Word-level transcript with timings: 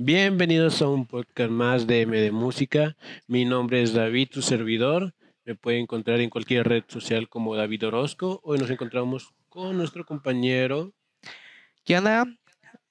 Bienvenidos 0.00 0.80
a 0.80 0.88
un 0.88 1.06
podcast 1.06 1.50
más 1.50 1.88
de 1.88 2.02
M 2.02 2.16
de 2.16 2.30
Música. 2.30 2.96
Mi 3.26 3.44
nombre 3.44 3.82
es 3.82 3.94
David, 3.94 4.28
tu 4.30 4.42
servidor. 4.42 5.12
Me 5.44 5.56
puede 5.56 5.80
encontrar 5.80 6.20
en 6.20 6.30
cualquier 6.30 6.68
red 6.68 6.84
social 6.86 7.28
como 7.28 7.56
David 7.56 7.88
Orozco. 7.88 8.38
Hoy 8.44 8.58
nos 8.58 8.70
encontramos 8.70 9.34
con 9.48 9.76
nuestro 9.76 10.06
compañero. 10.06 10.92
¿Qué 11.84 11.98
onda? 11.98 12.26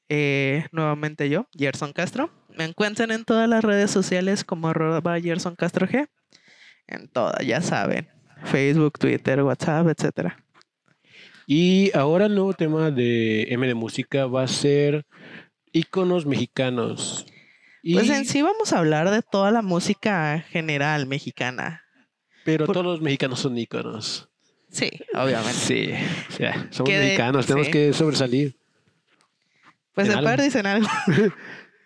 Eh, 0.10 0.66
nuevamente 0.74 1.30
yo, 1.30 1.48
Gerson 1.58 1.94
Castro. 1.94 2.30
Me 2.50 2.66
encuentran 2.66 3.12
en 3.12 3.24
todas 3.24 3.48
las 3.48 3.64
redes 3.64 3.90
sociales 3.90 4.44
como 4.44 4.68
arroba 4.68 5.18
Gerson 5.22 5.56
Castro 5.56 5.88
G. 5.88 6.10
En 6.88 7.08
todas, 7.08 7.40
ya 7.48 7.62
saben. 7.62 8.10
Facebook, 8.44 9.00
Twitter, 9.00 9.42
WhatsApp, 9.44 9.88
etcétera. 9.88 10.44
Y 11.46 11.96
ahora 11.96 12.26
el 12.26 12.36
nuevo 12.36 12.52
tema 12.52 12.92
de 12.92 13.44
M 13.44 13.66
de 13.66 13.76
Música 13.76 14.26
va 14.26 14.44
a 14.44 14.48
ser 14.50 15.06
íconos 15.74 16.26
mexicanos. 16.26 17.26
Pues 17.84 18.10
en 18.10 18.26
sí 18.26 18.42
vamos 18.42 18.74
a 18.74 18.80
hablar 18.80 19.10
de 19.12 19.22
toda 19.22 19.52
la 19.52 19.62
música 19.62 20.44
general 20.50 21.08
mexicana. 21.08 21.84
Pero 22.44 22.66
por- 22.66 22.74
todos 22.74 22.86
los 22.86 23.02
mexicanos 23.02 23.40
son 23.40 23.58
íconos. 23.58 24.30
Sí, 24.70 24.90
obviamente. 25.14 25.54
Sí, 25.54 25.90
o 26.30 26.32
sea, 26.34 26.68
somos 26.72 26.90
Que 26.90 26.98
de- 27.00 27.06
mexicanos, 27.06 27.46
tenemos 27.46 27.68
sí. 27.68 27.72
que 27.74 27.94
sobresalir. 27.94 28.58
Pues 29.94 30.10
en 30.10 30.24
par 30.24 30.42
dicen 30.42 30.66
algo. 30.66 30.88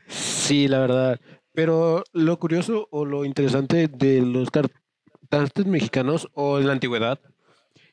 Sí, 0.08 0.68
la 0.68 0.80
verdad. 0.80 1.22
Pero 1.54 2.04
lo 2.12 2.38
curioso 2.38 2.90
o 2.92 3.06
lo 3.06 3.24
interesante 3.24 3.88
de 3.88 4.22
los 4.22 4.50
cantantes 4.52 5.66
mexicanos 5.66 6.28
o 6.34 6.60
en 6.60 6.68
la 6.68 6.74
antigüedad 6.74 7.20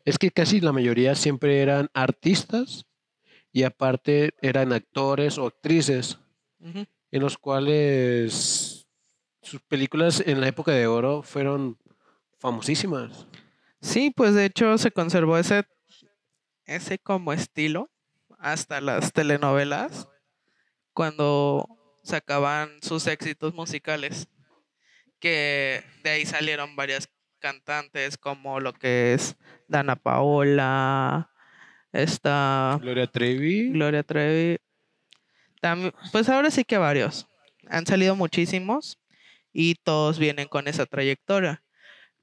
es 0.05 0.19
que 0.19 0.33
casi 0.33 0.61
la 0.61 0.73
mayoría 0.73 1.15
siempre 1.15 1.61
eran 1.63 1.91
artistas 1.95 2.87
y 3.59 3.65
aparte 3.65 4.35
eran 4.41 4.73
actores 4.73 5.37
o 5.37 5.49
actrices 5.49 6.17
en 6.61 6.87
los 7.21 7.37
cuales 7.37 8.87
sus 9.43 9.61
películas 9.63 10.23
en 10.25 10.41
la 10.41 10.47
época 10.47 10.71
de 10.71 10.87
oro 10.87 11.25
fueron 11.25 11.77
famosísimas. 12.39 13.27
Sí, 13.81 14.13
pues 14.15 14.35
de 14.35 14.45
hecho 14.45 14.79
se 14.79 14.93
conservó 14.93 15.39
ese, 15.39 15.65
ese 16.67 17.01
como 17.01 17.33
estilo 17.33 17.91
hasta 18.39 18.81
las 18.81 19.13
telenovelas 19.13 20.09
cuando 20.93 21.67
sacaban 22.05 22.81
sus 22.81 23.09
éxitos 23.09 23.55
musicales. 23.55 24.29
Que 25.19 25.83
de 26.05 26.11
ahí 26.11 26.27
salieron 26.27 26.77
varias 26.77 27.09
cantantes 27.41 28.19
como 28.19 28.61
lo 28.61 28.73
que 28.73 29.15
es 29.15 29.35
Dana 29.67 29.97
Paola, 29.97 31.33
esta 31.93 32.79
Gloria 32.81 33.07
Trevi. 33.07 33.71
Gloria 33.71 34.03
Trevi. 34.03 34.59
Tam- 35.61 35.93
pues 36.13 36.29
ahora 36.29 36.51
sí 36.51 36.65
que 36.65 36.79
varios. 36.79 37.27
Han 37.69 37.87
salido 37.87 38.15
muchísimos 38.17 38.99
y 39.53 39.75
todos 39.77 40.19
vienen 40.19 40.49
con 40.49 40.69
esa 40.69 40.87
trayectoria. 40.87 41.63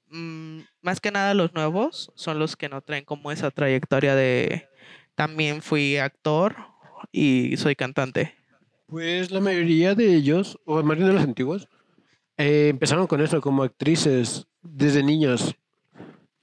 Mm, 0.07 0.59
más 0.81 1.01
que 1.01 1.11
nada 1.11 1.33
los 1.33 1.53
nuevos 1.53 2.11
son 2.15 2.39
los 2.39 2.55
que 2.55 2.69
no 2.69 2.81
traen 2.81 3.05
como 3.05 3.31
esa 3.31 3.51
trayectoria 3.51 4.15
de 4.15 4.67
también 5.15 5.61
fui 5.61 5.97
actor 5.97 6.55
y 7.11 7.57
soy 7.57 7.75
cantante. 7.75 8.35
Pues 8.87 9.31
la 9.31 9.39
mayoría 9.41 9.95
de 9.95 10.13
ellos, 10.15 10.59
o 10.65 10.81
más 10.83 10.97
bien 10.97 11.07
de 11.09 11.13
los 11.15 11.23
antiguos, 11.23 11.67
eh, 12.37 12.67
empezaron 12.69 13.07
con 13.07 13.21
eso 13.21 13.41
como 13.41 13.63
actrices 13.63 14.45
desde 14.61 15.03
niños. 15.03 15.55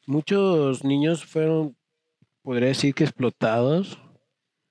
Muchos 0.07 0.85
niños 0.85 1.25
fueron, 1.25 1.77
podría 2.43 2.69
decir 2.69 2.95
que 2.95 3.05
explotados, 3.05 3.99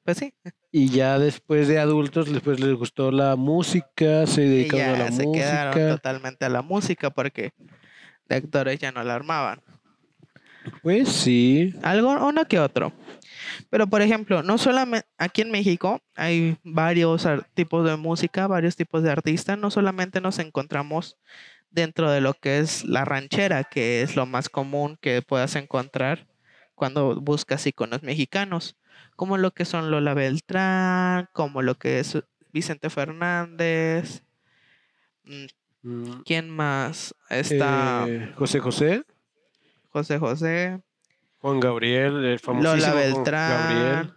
Pues 0.04 0.18
sí, 0.18 0.34
y 0.72 0.90
ya 0.90 1.20
después 1.20 1.68
de 1.68 1.80
adultos 1.80 2.32
después 2.32 2.60
les 2.60 2.74
gustó 2.76 3.12
la 3.12 3.36
música, 3.36 4.26
se 4.28 4.44
y 4.46 4.50
dedicaron 4.50 4.96
a 5.02 5.06
la 5.06 5.12
se 5.12 5.24
quedaron 5.32 5.74
música. 5.74 5.96
totalmente 5.96 6.46
a 6.46 6.50
la 6.50 6.62
música 6.62 7.10
porque 7.10 7.52
de 8.28 8.36
actores 8.36 8.80
ya 8.80 8.92
no 8.92 9.04
la 9.04 9.16
armaban. 9.16 9.62
Pues 10.84 11.10
sí, 11.10 11.74
Algo, 11.82 12.12
uno 12.28 12.46
que 12.46 12.60
otro. 12.60 12.94
Pero, 13.72 13.88
por 13.88 14.02
ejemplo, 14.04 14.44
no 14.44 14.58
solamente 14.60 15.08
aquí 15.18 15.42
en 15.42 15.50
México 15.52 16.00
hay 16.16 16.56
varios 16.64 17.26
ar- 17.26 17.48
tipos 17.56 17.84
de 17.90 17.96
música, 17.98 18.46
varios 18.48 18.76
tipos 18.76 19.02
de 19.02 19.10
artistas. 19.12 19.58
No 19.58 19.72
solamente 19.72 20.22
nos 20.22 20.38
encontramos 20.38 21.18
dentro 21.72 22.12
de 22.12 22.22
lo 22.22 22.36
que 22.36 22.60
es 22.60 22.84
la 22.86 23.06
ranchera, 23.06 23.64
que 23.64 24.04
es 24.04 24.16
lo 24.16 24.26
más 24.28 24.50
común 24.50 24.98
que 25.02 25.22
puedas 25.24 25.56
encontrar 25.56 26.28
cuando 26.82 27.22
buscas 27.22 27.68
iconos 27.68 28.02
mexicanos, 28.02 28.76
como 29.16 29.38
lo 29.38 29.52
que 29.52 29.66
son 29.66 29.92
Lola 29.92 30.16
Beltrán, 30.16 31.30
como 31.32 31.62
lo 31.62 31.76
que 31.76 32.00
es 32.00 32.18
Vicente 32.52 32.90
Fernández. 32.90 34.24
mm, 35.26 35.46
Mm, 35.84 36.22
¿Quién 36.26 36.50
más? 36.50 37.14
Está 37.30 38.06
eh, 38.08 38.34
José 38.36 38.60
José, 38.60 39.04
José 39.90 40.18
José. 40.18 40.80
Juan 41.40 41.60
Gabriel, 41.60 42.24
el 42.26 42.40
famosísimo 42.40 42.76
Lola 42.78 42.94
Beltrán. 42.94 43.50
Gabriel. 43.52 44.14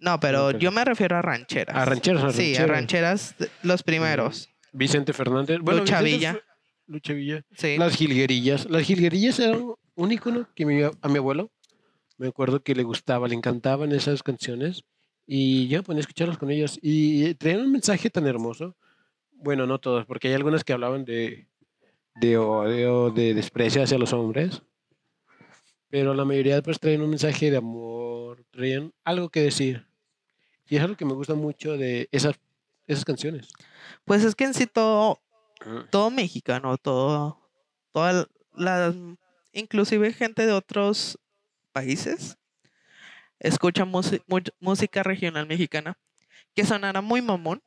No, 0.00 0.18
pero 0.20 0.52
yo 0.52 0.72
me 0.72 0.84
refiero 0.86 1.16
a 1.18 1.22
rancheras. 1.22 1.76
A 1.76 1.84
rancheros, 1.84 2.22
a 2.24 2.32
Sí, 2.32 2.56
a 2.56 2.66
rancheras, 2.66 3.34
los 3.62 3.82
primeros. 3.82 4.48
Vicente 4.72 5.12
Fernández. 5.12 5.58
Bueno, 5.60 5.80
Lucha 5.80 6.00
Vicente 6.00 6.16
Villa. 6.32 6.44
Lucha 6.86 7.12
Villa. 7.12 7.42
Sí. 7.56 7.76
Las 7.78 7.96
jilguerillas. 7.96 8.68
Las 8.70 8.82
jilguerillas 8.84 9.38
eran 9.40 9.72
un 9.94 10.12
icono 10.12 10.48
que 10.54 10.64
mi- 10.66 10.82
a 10.82 11.08
mi 11.08 11.18
abuelo 11.18 11.50
me 12.18 12.28
acuerdo 12.28 12.62
que 12.62 12.74
le 12.74 12.82
gustaba, 12.82 13.28
le 13.28 13.34
encantaban 13.34 13.92
esas 13.92 14.22
canciones 14.22 14.84
y 15.26 15.68
yo 15.68 15.78
me 15.78 15.82
ponía 15.82 15.98
a 15.98 16.02
escucharlas 16.02 16.38
con 16.38 16.50
ellos 16.50 16.78
y 16.80 17.34
traían 17.34 17.60
un 17.62 17.72
mensaje 17.72 18.08
tan 18.10 18.26
hermoso. 18.26 18.76
Bueno, 19.32 19.66
no 19.66 19.78
todas, 19.78 20.06
porque 20.06 20.28
hay 20.28 20.34
algunas 20.34 20.64
que 20.64 20.72
hablaban 20.72 21.04
de, 21.04 21.46
de 22.14 22.38
odio, 22.38 23.10
de 23.10 23.34
desprecio 23.34 23.82
hacia 23.82 23.98
los 23.98 24.12
hombres, 24.14 24.62
pero 25.88 26.14
la 26.14 26.24
mayoría 26.24 26.62
pues 26.62 26.80
traían 26.80 27.02
un 27.02 27.10
mensaje 27.10 27.50
de 27.50 27.56
amor, 27.58 28.44
traían 28.50 28.92
algo 29.04 29.28
que 29.28 29.40
decir. 29.40 29.86
Y 30.68 30.76
es 30.76 30.82
algo 30.82 30.96
que 30.96 31.04
me 31.04 31.12
gusta 31.14 31.34
mucho 31.34 31.76
de 31.76 32.08
esas, 32.12 32.36
esas 32.86 33.04
canciones. 33.04 33.48
Pues 34.04 34.24
es 34.24 34.34
que 34.34 34.44
en 34.44 34.54
sí 34.54 34.66
todo, 34.66 35.20
todo 35.90 36.10
mexicano, 36.10 36.76
todo, 36.76 37.40
toda 37.92 38.28
la, 38.54 38.94
inclusive 39.52 40.12
gente 40.12 40.46
de 40.46 40.52
otros 40.52 41.18
países, 41.72 42.36
escucha 43.38 43.86
música 44.60 45.02
regional 45.02 45.46
mexicana, 45.46 45.96
que 46.54 46.64
sonará 46.64 47.00
muy 47.00 47.22
mamón, 47.22 47.62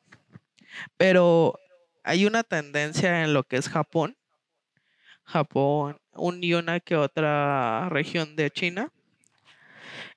pero 0.97 1.59
hay 2.03 2.25
una 2.25 2.43
tendencia 2.43 3.23
en 3.23 3.33
lo 3.33 3.43
que 3.43 3.57
es 3.57 3.69
Japón, 3.69 4.17
Japón, 5.23 5.99
un 6.13 6.43
y 6.43 6.53
una 6.53 6.79
que 6.79 6.95
otra 6.95 7.87
región 7.89 8.35
de 8.35 8.49
China, 8.49 8.91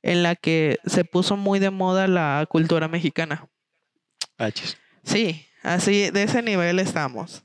en 0.02 0.22
la 0.22 0.36
que 0.36 0.78
se 0.86 1.04
puso 1.04 1.36
muy 1.36 1.58
de 1.58 1.70
moda 1.70 2.08
la 2.08 2.46
cultura 2.48 2.88
mexicana. 2.88 3.46
Hachis. 4.38 4.78
Sí, 5.04 5.46
así 5.62 6.10
de 6.10 6.22
ese 6.22 6.42
nivel 6.42 6.78
estamos. 6.78 7.44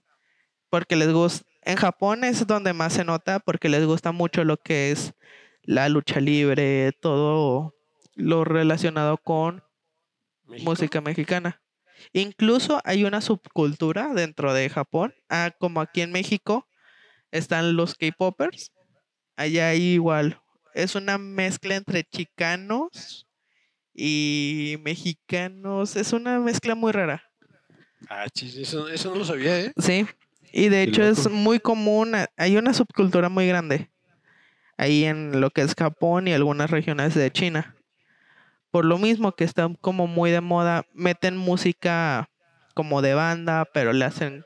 Porque 0.69 0.95
les 0.95 1.11
gusta. 1.11 1.45
En 1.61 1.75
Japón 1.75 2.23
es 2.23 2.47
donde 2.47 2.73
más 2.73 2.94
se 2.94 3.03
nota 3.03 3.39
porque 3.39 3.69
les 3.69 3.85
gusta 3.85 4.11
mucho 4.11 4.44
lo 4.44 4.57
que 4.57 4.91
es 4.91 5.13
la 5.63 5.89
lucha 5.89 6.22
libre, 6.22 6.94
todo 6.94 7.75
lo 8.16 8.45
relacionado 8.45 9.17
con 9.17 9.63
México. 10.45 10.69
música 10.69 11.01
mexicana. 11.01 11.61
Incluso 12.13 12.79
hay 12.83 13.03
una 13.03 13.22
subcultura 13.22 14.13
dentro 14.13 14.53
de 14.53 14.69
Japón, 14.69 15.13
ah, 15.29 15.51
como 15.59 15.81
aquí 15.81 16.01
en 16.01 16.11
México 16.11 16.67
están 17.31 17.75
los 17.75 17.95
K-popers. 17.95 18.72
Allá 19.35 19.69
hay 19.69 19.81
igual. 19.81 20.41
Es 20.73 20.95
una 20.95 21.17
mezcla 21.17 21.75
entre 21.75 22.03
chicanos 22.03 23.28
y 23.94 24.78
mexicanos. 24.81 25.95
Es 25.95 26.13
una 26.13 26.39
mezcla 26.39 26.75
muy 26.75 26.91
rara. 26.91 27.23
Hachis, 28.09 28.55
eso, 28.58 28.87
eso 28.87 29.09
no 29.09 29.17
lo 29.17 29.25
sabía, 29.25 29.59
¿eh? 29.59 29.73
Sí, 29.78 30.05
y 30.59 30.70
de 30.70 30.84
hecho 30.84 31.04
es 31.04 31.30
muy 31.30 31.59
común, 31.59 32.14
hay 32.36 32.58
una 32.58 32.74
subcultura 32.74 33.30
muy 33.30 33.48
grande 33.48 33.90
ahí 34.78 35.06
en 35.06 35.40
lo 35.42 35.50
que 35.50 35.62
es 35.62 35.74
Japón 35.76 36.28
y 36.28 36.34
algunas 36.34 36.70
regiones 36.72 37.14
de 37.16 37.32
China. 37.32 37.76
Por 38.72 38.86
lo 38.86 38.98
mismo 38.98 39.32
que 39.34 39.44
está 39.44 39.70
como 39.82 40.08
muy 40.08 40.30
de 40.32 40.42
moda, 40.42 40.86
meten 40.94 41.38
música 41.38 42.30
como 42.76 43.02
de 43.02 43.14
banda, 43.14 43.66
pero 43.74 43.94
le 43.94 44.06
hacen 44.06 44.44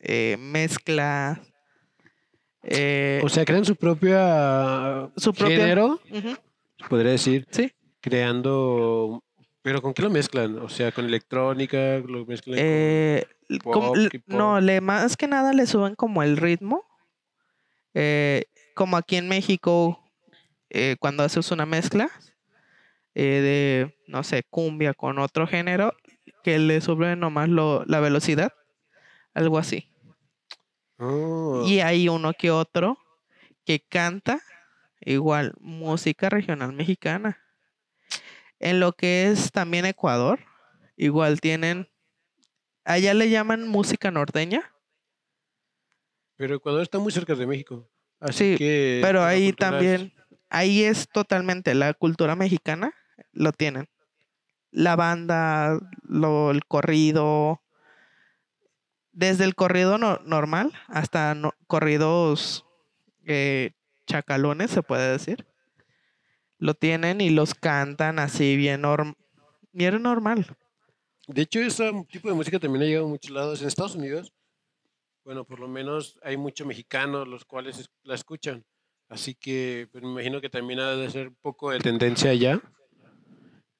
eh, 0.00 0.36
mezcla. 0.38 1.40
eh, 2.62 3.20
O 3.24 3.28
sea, 3.28 3.44
crean 3.44 3.64
su 3.64 3.76
propia 3.76 5.10
Su 5.16 5.32
propia- 5.32 5.56
género, 5.56 6.00
podría 6.88 7.12
decir, 7.12 7.46
sí, 7.50 7.70
creando, 8.00 9.22
pero 9.62 9.82
¿con 9.82 9.92
qué 9.94 10.02
lo 10.02 10.10
mezclan? 10.10 10.58
O 10.58 10.68
sea, 10.68 10.92
con 10.92 11.04
electrónica, 11.04 11.98
lo 11.98 12.24
mezclan 12.26 12.56
con- 12.56 12.64
eh, 12.64 13.26
como- 13.72 13.92
pop, 13.92 13.96
no, 14.26 14.60
le, 14.60 14.80
más 14.80 15.16
que 15.16 15.26
nada 15.26 15.52
le 15.52 15.66
suben 15.66 15.94
como 15.94 16.22
el 16.22 16.36
ritmo. 16.36 16.84
eh, 17.94 18.44
como 18.74 18.96
aquí 18.96 19.16
en 19.16 19.28
México, 19.28 19.98
eh, 20.70 20.96
cuando 21.00 21.24
haces 21.24 21.50
una 21.50 21.66
mezcla 21.66 22.08
eh, 23.14 23.22
de, 23.90 23.96
no 24.06 24.22
sé, 24.22 24.44
cumbia 24.48 24.94
con 24.94 25.18
otro 25.18 25.46
género, 25.48 25.92
que 26.44 26.58
le 26.60 26.80
sube 26.80 27.16
nomás 27.16 27.48
lo, 27.48 27.84
la 27.86 27.98
velocidad, 27.98 28.52
algo 29.34 29.58
así. 29.58 29.90
Oh, 30.98 31.64
Y 31.66 31.80
hay 31.80 32.08
uno 32.08 32.32
que 32.34 32.50
otro 32.52 32.98
que 33.64 33.80
canta 33.80 34.40
igual 35.00 35.54
música 35.60 36.28
regional 36.28 36.72
mexicana. 36.72 37.38
En 38.60 38.80
lo 38.80 38.92
que 38.92 39.28
es 39.30 39.52
también 39.52 39.84
Ecuador, 39.86 40.40
igual 40.96 41.40
tienen, 41.40 41.88
allá 42.84 43.14
le 43.14 43.30
llaman 43.30 43.68
música 43.68 44.10
norteña, 44.10 44.72
pero 46.36 46.56
Ecuador 46.56 46.82
está 46.82 46.98
muy 46.98 47.12
cerca 47.12 47.34
de 47.34 47.46
México. 47.46 47.88
Así 48.20 48.52
Sí, 48.52 48.56
que. 48.58 49.00
pero 49.02 49.24
ahí 49.24 49.48
es- 49.48 49.56
también, 49.56 50.12
ahí 50.50 50.82
es 50.84 51.08
totalmente 51.08 51.74
la 51.74 51.94
cultura 51.94 52.36
mexicana, 52.36 52.94
lo 53.32 53.52
tienen. 53.52 53.88
La 54.70 54.96
banda, 54.96 55.78
lo, 56.02 56.50
el 56.50 56.64
corrido, 56.66 57.62
desde 59.12 59.44
el 59.44 59.54
corrido 59.54 59.98
no- 59.98 60.18
normal 60.24 60.72
hasta 60.88 61.34
no- 61.34 61.54
corridos 61.66 62.64
eh, 63.24 63.72
chacalones, 64.06 64.70
se 64.70 64.82
puede 64.82 65.10
decir. 65.12 65.44
Lo 66.58 66.74
tienen 66.74 67.20
y 67.20 67.30
los 67.30 67.54
cantan 67.54 68.18
así 68.18 68.56
bien, 68.56 68.82
norm- 68.82 69.14
bien 69.72 70.02
normal. 70.02 70.46
De 71.28 71.42
hecho, 71.42 71.60
ese 71.60 71.90
tipo 72.10 72.28
de 72.28 72.34
música 72.34 72.58
también 72.58 72.82
ha 72.82 72.86
llegado 72.86 73.06
a 73.06 73.10
muchos 73.10 73.30
lados. 73.30 73.60
En 73.60 73.68
Estados 73.68 73.94
Unidos, 73.94 74.32
bueno, 75.24 75.44
por 75.44 75.60
lo 75.60 75.68
menos 75.68 76.18
hay 76.22 76.36
muchos 76.36 76.66
mexicanos 76.66 77.28
los 77.28 77.44
cuales 77.44 77.78
es- 77.78 77.90
la 78.02 78.14
escuchan. 78.14 78.64
Así 79.08 79.34
que 79.34 79.88
pues, 79.92 80.02
me 80.02 80.10
imagino 80.10 80.40
que 80.40 80.50
también 80.50 80.80
ha 80.80 80.96
de 80.96 81.10
ser 81.10 81.28
un 81.28 81.36
poco 81.40 81.70
de 81.70 81.78
tendencia 81.78 82.30
allá. 82.30 82.60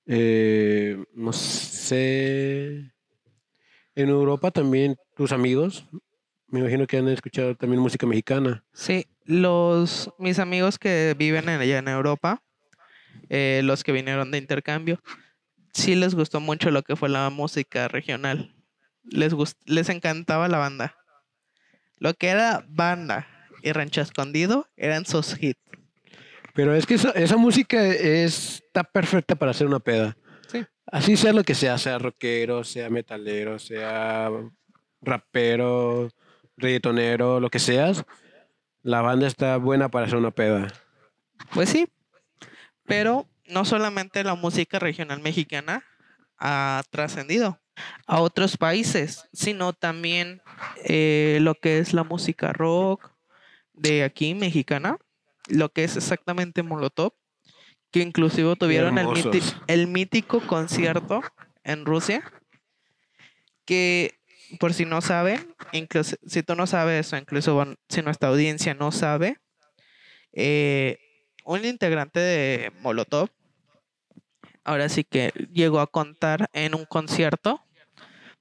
Eh, 0.06 1.04
no 1.14 1.32
sé. 1.32 2.92
En 3.94 4.08
Europa 4.08 4.50
también, 4.50 4.96
tus 5.16 5.32
amigos, 5.32 5.84
me 6.46 6.60
imagino 6.60 6.86
que 6.86 6.98
han 6.98 7.08
escuchado 7.08 7.54
también 7.56 7.82
música 7.82 8.06
mexicana. 8.06 8.64
Sí, 8.72 9.06
los 9.24 10.10
mis 10.19 10.38
amigos 10.38 10.78
que 10.78 11.14
viven 11.19 11.48
en- 11.48 11.60
allá 11.60 11.78
en 11.78 11.88
Europa, 11.88 12.42
eh, 13.29 13.61
los 13.65 13.85
que 13.85 13.93
vinieron 13.93 14.31
de 14.31 14.38
intercambio, 14.38 15.00
sí 15.73 15.94
les 15.94 16.15
gustó 16.15 16.41
mucho 16.41 16.70
lo 16.70 16.82
que 16.82 16.97
fue 16.97 17.09
la 17.09 17.29
música 17.31 17.88
regional. 17.88 18.55
Les 19.05 19.32
gust- 19.35 19.59
les 19.65 19.88
encantaba 19.88 20.49
la 20.49 20.59
banda. 20.59 20.94
Lo 21.97 22.15
que 22.15 22.29
era 22.29 22.65
banda 22.69 23.26
y 23.62 23.73
Rancho 23.73 24.00
Escondido 24.00 24.69
eran 24.76 25.05
sus 25.06 25.41
hits. 25.43 25.61
Pero 26.55 26.75
es 26.75 26.87
que 26.87 26.94
esa, 26.94 27.11
esa 27.11 27.37
música 27.37 27.85
es- 27.87 28.62
está 28.67 28.85
perfecta 28.85 29.35
para 29.37 29.50
hacer 29.53 29.67
una 29.67 29.79
peda. 29.81 30.17
Sí. 30.50 30.65
Así 30.87 31.17
sea 31.17 31.32
lo 31.32 31.44
que 31.44 31.55
sea, 31.55 31.79
sea 31.79 31.99
rockero, 31.99 32.65
sea 32.65 32.91
metalero, 32.91 33.59
sea 33.59 34.31
rapero, 35.00 36.11
reggaetonero, 36.56 37.41
lo 37.41 37.50
que 37.50 37.59
seas, 37.59 38.05
la 38.82 39.00
banda 39.03 39.26
está 39.26 39.56
buena 39.56 39.88
para 39.88 40.06
hacer 40.06 40.19
una 40.19 40.31
peda. 40.31 40.69
Pues 41.55 41.69
sí, 41.69 41.87
pero 42.88 43.29
no 43.46 43.64
solamente 43.64 44.25
la 44.25 44.35
música 44.35 44.79
regional 44.79 45.20
mexicana 45.20 45.85
ha 46.38 46.82
trascendido 46.90 47.61
a 48.06 48.20
otros 48.20 48.56
países, 48.56 49.29
sino 49.32 49.73
también 49.73 50.43
eh, 50.85 51.38
lo 51.43 51.55
que 51.55 51.79
es 51.79 51.93
la 51.93 52.02
música 52.02 52.52
rock 52.52 53.12
de 53.73 54.02
aquí 54.02 54.35
mexicana, 54.35 54.99
lo 55.49 55.69
que 55.69 55.85
es 55.85 55.96
exactamente 55.96 56.62
Molotov, 56.62 57.12
que 57.90 58.00
inclusive 58.00 58.56
tuvieron 58.56 58.99
el, 58.99 59.87
mítico 59.87 60.41
concierto 60.41 61.23
en 61.62 61.84
Rusia, 61.84 62.23
que 63.64 64.19
por 64.58 64.75
si 64.75 64.84
no 64.84 65.00
saben, 65.00 65.55
incluso 65.73 66.17
si 66.26 66.43
tú 66.43 66.55
no 66.56 66.67
sabes 66.67 67.12
o 67.12 67.17
incluso 67.17 67.76
si 67.88 68.02
nuestra 68.02 68.31
audiencia 68.31 68.75
no 68.75 68.93
sabe, 68.93 69.38
eh, 70.32 70.99
un 71.48 71.64
integrante 71.64 72.20
de 72.20 72.72
Molotov, 72.82 73.30
ahora 74.64 74.90
sí 74.90 75.02
que 75.02 75.32
llegó 75.50 75.80
a 75.80 75.86
contar 75.86 76.50
en 76.52 76.74
un 76.74 76.84
concierto, 76.84 77.64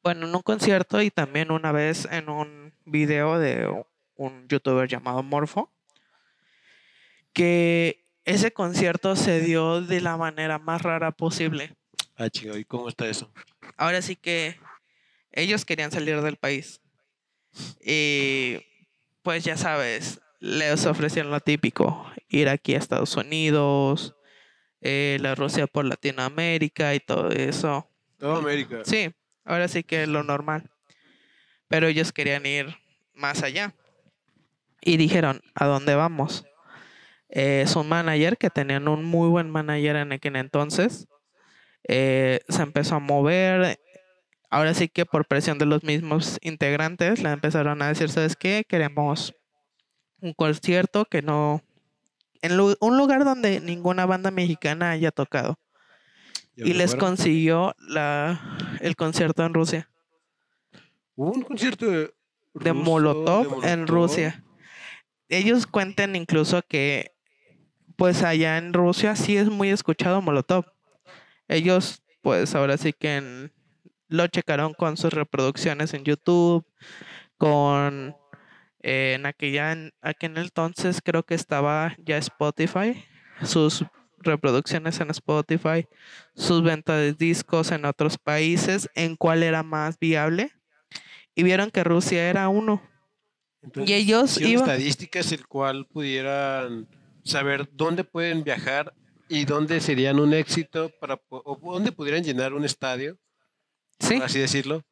bueno, 0.03 0.27
en 0.27 0.35
un 0.35 0.41
concierto 0.41 1.01
y 1.01 1.09
también 1.09 1.51
una 1.51 1.71
vez 1.71 2.05
en 2.11 2.27
un 2.27 2.73
video 2.83 3.39
de 3.39 3.65
un 4.17 4.49
youtuber 4.49 4.89
llamado 4.89 5.23
Morfo, 5.23 5.71
que 7.31 8.05
ese 8.25 8.51
concierto 8.51 9.15
se 9.15 9.39
dio 9.39 9.81
de 9.81 10.01
la 10.01 10.17
manera 10.17 10.59
más 10.59 10.81
rara 10.81 11.11
posible. 11.11 11.77
Ah, 12.17 12.29
chido, 12.29 12.57
¿y 12.57 12.65
cómo 12.65 12.89
está 12.89 13.07
eso? 13.07 13.31
Ahora 13.77 14.01
sí 14.01 14.17
que 14.17 14.59
ellos 15.31 15.63
querían 15.63 15.91
salir 15.91 16.19
del 16.19 16.35
país. 16.35 16.81
Y 17.79 18.57
pues 19.21 19.45
ya 19.45 19.55
sabes, 19.55 20.19
les 20.39 20.85
ofrecieron 20.85 21.31
lo 21.31 21.39
típico, 21.39 22.05
ir 22.27 22.49
aquí 22.49 22.75
a 22.75 22.77
Estados 22.77 23.15
Unidos, 23.15 24.15
eh, 24.81 25.17
la 25.21 25.35
Rusia 25.35 25.67
por 25.67 25.85
Latinoamérica 25.85 26.93
y 26.95 26.99
todo 26.99 27.29
eso. 27.29 27.89
Toda 28.17 28.37
América. 28.37 28.81
Sí, 28.83 29.11
ahora 29.43 29.67
sí 29.67 29.83
que 29.83 30.03
es 30.03 30.09
lo 30.09 30.23
normal. 30.23 30.69
Pero 31.67 31.87
ellos 31.87 32.11
querían 32.11 32.45
ir 32.45 32.77
más 33.13 33.43
allá. 33.43 33.73
Y 34.81 34.97
dijeron, 34.97 35.41
¿a 35.55 35.65
dónde 35.65 35.95
vamos? 35.95 36.45
Eh, 37.29 37.61
es 37.65 37.75
un 37.75 37.89
manager 37.89 38.37
que 38.37 38.49
tenían 38.49 38.87
un 38.87 39.03
muy 39.03 39.27
buen 39.27 39.49
manager 39.49 39.97
en 39.97 40.13
aquel 40.13 40.35
entonces. 40.35 41.07
Eh, 41.87 42.39
se 42.47 42.61
empezó 42.61 42.95
a 42.95 42.99
mover. 42.99 43.79
Ahora 44.49 44.73
sí 44.73 44.87
que 44.87 45.05
por 45.05 45.27
presión 45.27 45.57
de 45.57 45.65
los 45.65 45.83
mismos 45.83 46.37
integrantes 46.41 47.21
le 47.21 47.29
empezaron 47.29 47.81
a 47.81 47.89
decir, 47.89 48.09
¿sabes 48.09 48.35
qué? 48.35 48.63
Queremos 48.67 49.33
un 50.21 50.33
concierto 50.33 51.05
que 51.05 51.21
no... 51.21 51.61
En 52.41 52.55
lu- 52.55 52.77
un 52.79 52.97
lugar 52.97 53.23
donde 53.25 53.59
ninguna 53.59 54.05
banda 54.05 54.29
mexicana 54.31 54.91
haya 54.91 55.11
tocado 55.11 55.57
y 56.55 56.73
les 56.73 56.91
consiguió 56.99 57.75
la, 57.79 58.77
el 58.81 58.95
concierto 58.95 59.43
en 59.45 59.53
Rusia, 59.53 59.89
Hubo 61.15 61.31
un 61.31 61.41
concierto 61.41 61.85
de, 61.89 62.73
Molotov 62.73 63.61
de 63.61 63.71
en. 63.71 63.87
Rusia. 63.87 64.43
Ellos 65.29 65.65
cuentan 65.65 66.15
incluso 66.15 66.61
que, 66.61 67.11
pues 67.95 68.21
allá 68.21 68.57
en 68.59 68.71
Rusia 68.73 69.15
sí 69.15 69.35
es 69.35 69.49
muy 69.49 69.69
escuchado 69.69 70.21
Molotov. 70.21 70.65
Ellos, 71.47 72.03
pues 72.21 72.53
ahora 72.53 72.77
sí 72.77 72.93
que 72.93 73.15
en- 73.17 73.51
lo 74.09 74.27
checaron 74.27 74.73
con 74.75 74.95
sus 74.95 75.11
reproducciones 75.11 75.93
en 75.95 76.03
YouTube, 76.03 76.65
con 77.37 78.15
eh, 78.87 79.13
en 79.15 79.25
aquella 79.25 79.73
en 79.73 79.91
aquel 80.01 80.37
entonces 80.37 81.01
creo 81.03 81.23
que 81.23 81.35
estaba 81.35 81.93
ya 81.99 82.17
Spotify, 82.17 83.03
sus 83.43 83.83
reproducciones 84.19 84.99
en 85.01 85.09
Spotify, 85.11 85.85
sus 86.35 86.63
ventas 86.63 86.97
de 86.97 87.13
discos 87.13 87.71
en 87.71 87.83
otros 87.85 88.17
países, 88.17 88.89
en 88.95 89.15
cuál 89.15 89.43
era 89.43 89.61
más 89.63 89.99
viable. 89.99 90.51
Y 91.35 91.43
vieron 91.43 91.69
que 91.69 91.83
Rusia 91.83 92.29
era 92.29 92.49
uno. 92.49 92.81
Entonces, 93.61 93.89
Y 93.89 93.93
ellos 93.93 94.39
iban- 94.41 94.63
estadísticas 94.63 95.31
el 95.33 95.45
cual 95.47 95.85
pudieran 95.85 96.87
saber 97.23 97.67
dónde 97.73 98.03
pueden 98.05 98.43
viajar 98.43 98.93
y 99.29 99.43
dónde 99.45 99.81
serían 99.81 100.19
un 100.19 100.33
éxito 100.33 100.89
para 101.01 101.19
o 101.29 101.59
dónde 101.73 101.91
pudieran 101.91 102.23
llenar 102.23 102.53
un 102.53 102.63
estadio, 102.63 103.17
Sí, 103.99 104.15
por 104.15 104.23
así 104.23 104.39
decirlo. 104.39 104.83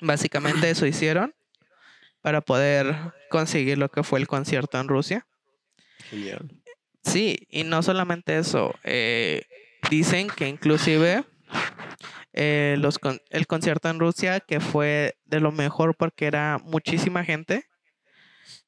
básicamente 0.00 0.68
eso 0.70 0.86
hicieron 0.86 1.34
para 2.24 2.40
poder 2.40 2.96
conseguir 3.28 3.76
lo 3.76 3.90
que 3.90 4.02
fue 4.02 4.18
el 4.18 4.26
concierto 4.26 4.80
en 4.80 4.88
Rusia. 4.88 5.26
Genial. 6.08 6.48
Sí, 7.02 7.46
y 7.50 7.64
no 7.64 7.82
solamente 7.82 8.38
eso, 8.38 8.74
eh, 8.82 9.42
dicen 9.90 10.28
que 10.28 10.48
inclusive 10.48 11.24
eh, 12.32 12.76
los 12.78 12.98
con- 12.98 13.20
el 13.28 13.46
concierto 13.46 13.90
en 13.90 14.00
Rusia, 14.00 14.40
que 14.40 14.58
fue 14.60 15.18
de 15.26 15.40
lo 15.40 15.52
mejor 15.52 15.94
porque 15.96 16.24
era 16.24 16.56
muchísima 16.64 17.24
gente 17.24 17.66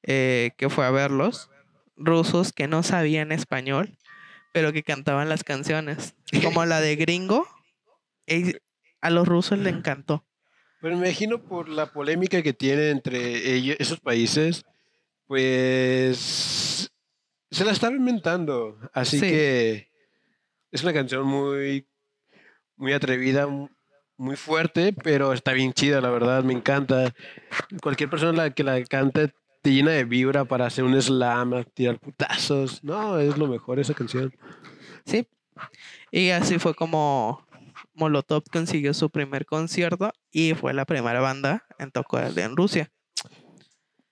eh, 0.02 0.50
que 0.58 0.68
fue 0.68 0.84
a 0.84 0.90
verlos, 0.90 1.48
rusos 1.96 2.52
que 2.52 2.68
no 2.68 2.82
sabían 2.82 3.32
español, 3.32 3.96
pero 4.52 4.70
que 4.74 4.82
cantaban 4.82 5.30
las 5.30 5.44
canciones, 5.44 6.14
como 6.44 6.66
la 6.66 6.80
de 6.82 6.94
Gringo, 6.96 7.48
a 9.00 9.08
los 9.10 9.26
rusos 9.26 9.58
le 9.58 9.70
encantó. 9.70 10.26
Me 10.88 10.92
imagino 11.06 11.42
por 11.42 11.68
la 11.68 11.92
polémica 11.92 12.42
que 12.42 12.52
tiene 12.52 12.90
entre 12.90 13.54
ellos, 13.54 13.76
esos 13.78 14.00
países, 14.00 14.64
pues 15.26 16.90
se 17.50 17.64
la 17.64 17.72
estaba 17.72 17.94
inventando. 17.94 18.78
Así 18.92 19.18
Sí. 19.18 19.26
que 19.28 19.88
es 20.70 20.82
una 20.82 20.92
canción 20.92 21.26
muy, 21.26 21.86
muy 22.76 22.92
atrevida, 22.92 23.46
mu- 23.46 23.68
muy 24.18 24.36
fuerte, 24.36 24.92
pero 24.92 25.32
está 25.32 25.52
bien 25.52 25.72
chida, 25.72 26.00
la 26.00 26.10
verdad, 26.10 26.42
me 26.44 26.52
encanta. 26.54 27.14
Cualquier 27.82 28.08
persona 28.10 28.32
la 28.32 28.50
que 28.50 28.64
la 28.64 28.82
cante 28.84 29.32
te 29.62 29.72
llena 29.72 29.90
de 29.92 30.04
vibra 30.04 30.44
para 30.44 30.66
hacer 30.66 30.84
un 30.84 31.00
slam, 31.00 31.64
tirar 31.74 31.98
putazos. 31.98 32.82
No, 32.84 33.18
es 33.18 33.36
lo 33.36 33.46
mejor 33.46 33.78
esa 33.78 33.94
canción. 33.94 34.34
Sí. 35.04 35.26
Y 36.10 36.30
así 36.30 36.58
fue 36.58 36.74
como 36.74 37.45
Molotov 37.96 38.44
consiguió 38.52 38.94
su 38.94 39.10
primer 39.10 39.46
concierto 39.46 40.12
y 40.30 40.54
fue 40.54 40.74
la 40.74 40.84
primera 40.84 41.20
banda 41.20 41.64
en 41.78 41.90
tocar 41.90 42.38
en 42.38 42.56
Rusia. 42.56 42.92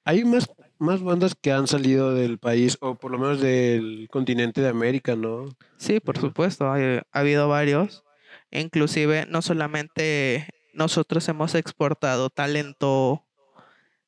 Hay 0.04 0.24
más, 0.24 0.50
más 0.78 1.02
bandas 1.02 1.34
que 1.34 1.52
han 1.52 1.66
salido 1.66 2.14
del 2.14 2.38
país, 2.38 2.76
o 2.80 2.96
por 2.96 3.10
lo 3.10 3.18
menos 3.18 3.40
del 3.40 4.08
continente 4.10 4.60
de 4.60 4.68
América, 4.68 5.16
¿no? 5.16 5.46
Sí, 5.78 6.00
por 6.00 6.18
supuesto, 6.18 6.66
ha 6.66 7.02
habido 7.12 7.48
varios. 7.48 8.04
Inclusive, 8.50 9.26
no 9.28 9.40
solamente 9.40 10.48
nosotros 10.74 11.28
hemos 11.28 11.54
exportado 11.54 12.30
talento 12.30 13.24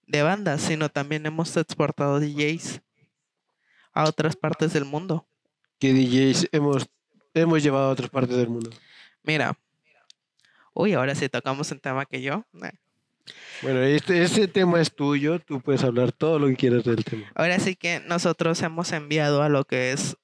de 0.07 0.23
bandas, 0.23 0.61
sino 0.61 0.89
también 0.89 1.27
hemos 1.27 1.57
exportado 1.57 2.21
DJs 2.21 2.83
a 3.93 4.05
otras 4.05 4.37
partes 4.37 4.73
del 4.73 4.85
mundo. 4.85 5.27
¿Qué 5.79 5.93
DJs 5.93 6.49
hemos, 6.53 6.87
hemos 7.35 7.63
llevado 7.63 7.89
a 7.89 7.93
otras 7.93 8.11
partes 8.11 8.37
del 8.37 8.49
mundo? 8.49 8.71
Mira, 9.23 9.59
uy, 10.77 10.93
ahora 10.93 11.15
sí 11.15 11.29
tocamos 11.29 11.71
un 11.73 11.81
tema 11.81 12.05
que 12.05 12.21
yo. 12.21 12.45
Bueno, 13.63 13.81
este, 13.81 14.23
este 14.23 14.47
tema 14.47 14.81
es 14.81 14.95
tuyo, 14.95 15.41
tú 15.41 15.61
puedes 15.61 15.83
hablar 15.83 16.13
todo 16.13 16.39
lo 16.39 16.49
que 16.49 16.57
quieras 16.57 16.85
del 16.85 17.03
tema. 17.03 17.27
Ahora 17.35 17.59
sí 17.59 17.75
que 17.75 18.01
nosotros 18.01 18.61
hemos 18.63 18.93
enviado 18.93 19.43
a 19.43 19.49
lo 19.49 19.65
que 19.65 19.93
es 19.93 20.17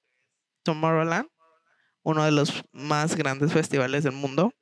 Tomorrowland, 0.61 1.27
uno 2.03 2.23
de 2.23 2.31
los 2.31 2.63
más 2.71 3.15
grandes 3.15 3.51
festivales 3.51 4.03
del 4.03 4.13
mundo, 4.13 4.53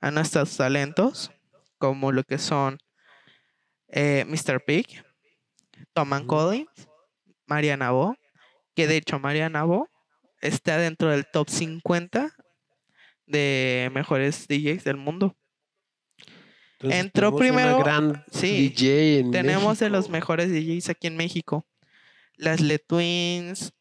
a 0.00 0.10
nuestros 0.10 0.56
talentos, 0.56 1.30
como 1.78 2.12
lo 2.12 2.24
que 2.24 2.38
son 2.38 2.78
eh, 3.88 4.24
Mr. 4.26 4.64
Pig, 4.64 5.04
Tom 5.92 6.14
and 6.14 6.26
Collins, 6.26 6.88
Mariana 7.46 7.90
Bo, 7.90 8.16
que 8.74 8.86
de 8.86 8.96
hecho 8.96 9.18
Mariana 9.18 9.64
Bo 9.64 9.88
está 10.40 10.78
dentro 10.78 11.10
del 11.10 11.26
top 11.30 11.50
50 11.50 12.35
de 13.26 13.90
mejores 13.92 14.46
DJs 14.48 14.84
del 14.84 14.96
mundo. 14.96 15.36
Entró 16.80 17.34
primero. 17.36 17.82
sí, 18.30 18.74
tenemos 19.32 19.78
de 19.78 19.90
los 19.90 20.10
mejores 20.10 20.50
DJs 20.50 20.90
aquí 20.90 21.06
en 21.06 21.16
México. 21.16 21.66
Las 22.36 22.60
Le 22.60 22.78
Twins, 22.78 23.72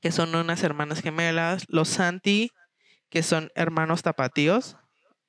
que 0.00 0.10
son 0.10 0.34
unas 0.34 0.62
hermanas 0.62 1.02
gemelas. 1.02 1.64
Los 1.68 1.88
Santi, 1.88 2.50
que 3.10 3.22
son 3.22 3.50
hermanos 3.54 4.02
tapatíos. 4.02 4.76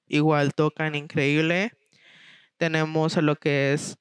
Igual 0.08 0.54
tocan 0.54 0.96
increíble. 0.96 1.74
Tenemos 2.58 3.18
a 3.18 3.22
lo 3.22 3.36
que 3.36 3.74
es 3.74 3.98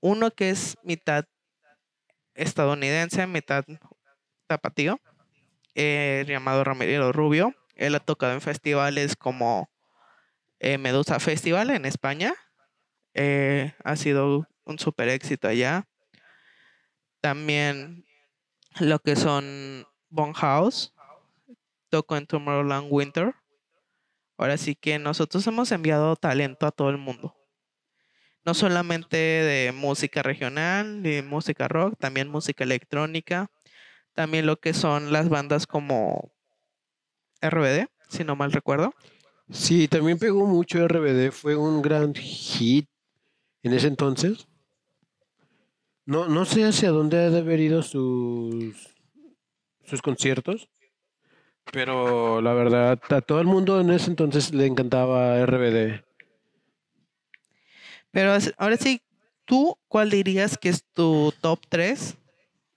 uno 0.00 0.30
que 0.30 0.50
es 0.50 0.76
mitad 0.82 1.24
estadounidense, 2.34 3.26
mitad 3.26 3.64
tapatío, 4.46 5.00
eh, 5.74 6.24
llamado 6.26 6.64
Ramiro 6.64 7.12
Rubio. 7.12 7.54
Él 7.78 7.94
ha 7.94 8.00
tocado 8.00 8.32
en 8.32 8.40
festivales 8.40 9.16
como 9.16 9.70
eh, 10.58 10.76
Medusa 10.78 11.20
Festival 11.20 11.70
en 11.70 11.84
España. 11.84 12.34
Eh, 13.14 13.72
ha 13.84 13.96
sido 13.96 14.48
un 14.64 14.78
super 14.78 15.08
éxito 15.08 15.48
allá. 15.48 15.88
También 17.20 18.04
lo 18.80 18.98
que 18.98 19.16
son 19.16 19.86
House. 20.34 20.92
Toco 21.88 22.16
en 22.16 22.26
Tomorrowland 22.26 22.88
Winter. 22.90 23.34
Ahora 24.36 24.56
sí 24.56 24.74
que 24.74 24.98
nosotros 24.98 25.46
hemos 25.46 25.70
enviado 25.70 26.16
talento 26.16 26.66
a 26.66 26.72
todo 26.72 26.90
el 26.90 26.98
mundo. 26.98 27.34
No 28.44 28.54
solamente 28.54 29.16
de 29.16 29.72
música 29.72 30.22
regional, 30.22 31.02
de 31.02 31.22
música 31.22 31.68
rock, 31.68 31.96
también 31.98 32.28
música 32.28 32.64
electrónica. 32.64 33.50
También 34.14 34.46
lo 34.46 34.58
que 34.58 34.74
son 34.74 35.12
las 35.12 35.28
bandas 35.28 35.66
como 35.66 36.32
RBD, 37.40 37.88
si 38.08 38.24
no 38.24 38.36
mal 38.36 38.52
recuerdo. 38.52 38.94
Sí, 39.50 39.88
también 39.88 40.18
pegó 40.18 40.46
mucho 40.46 40.78
RBD, 40.78 41.32
fue 41.32 41.56
un 41.56 41.80
gran 41.80 42.14
hit 42.14 42.88
en 43.62 43.72
ese 43.72 43.86
entonces. 43.86 44.46
No, 46.04 46.28
no 46.28 46.44
sé 46.44 46.64
hacia 46.64 46.90
dónde 46.90 47.18
ha 47.18 47.30
de 47.30 47.38
haber 47.38 47.60
ido 47.60 47.82
sus, 47.82 48.76
sus 49.84 50.02
conciertos, 50.02 50.68
pero 51.72 52.40
la 52.40 52.54
verdad, 52.54 52.98
a 53.10 53.20
todo 53.20 53.40
el 53.40 53.46
mundo 53.46 53.80
en 53.80 53.90
ese 53.90 54.10
entonces 54.10 54.54
le 54.54 54.66
encantaba 54.66 55.38
RBD. 55.38 56.02
Pero 58.10 58.36
ahora 58.56 58.76
sí, 58.76 59.02
¿tú 59.44 59.78
cuál 59.88 60.10
dirías 60.10 60.56
que 60.56 60.70
es 60.70 60.84
tu 60.92 61.32
top 61.40 61.60
3 61.68 62.16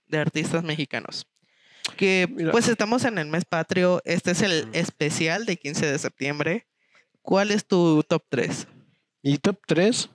de 0.08 0.18
artistas 0.18 0.62
mexicanos? 0.62 1.26
Que 1.96 2.28
pues 2.50 2.68
estamos 2.68 3.04
en 3.04 3.18
el 3.18 3.26
mes 3.26 3.44
patrio, 3.44 4.00
este 4.04 4.30
es 4.30 4.42
el 4.42 4.68
especial 4.72 5.46
de 5.46 5.56
15 5.56 5.86
de 5.86 5.98
septiembre. 5.98 6.66
¿Cuál 7.22 7.50
es 7.50 7.66
tu 7.66 8.02
top 8.04 8.24
3? 8.28 8.66
Mi 9.22 9.38
top 9.38 9.58
3, 9.66 10.10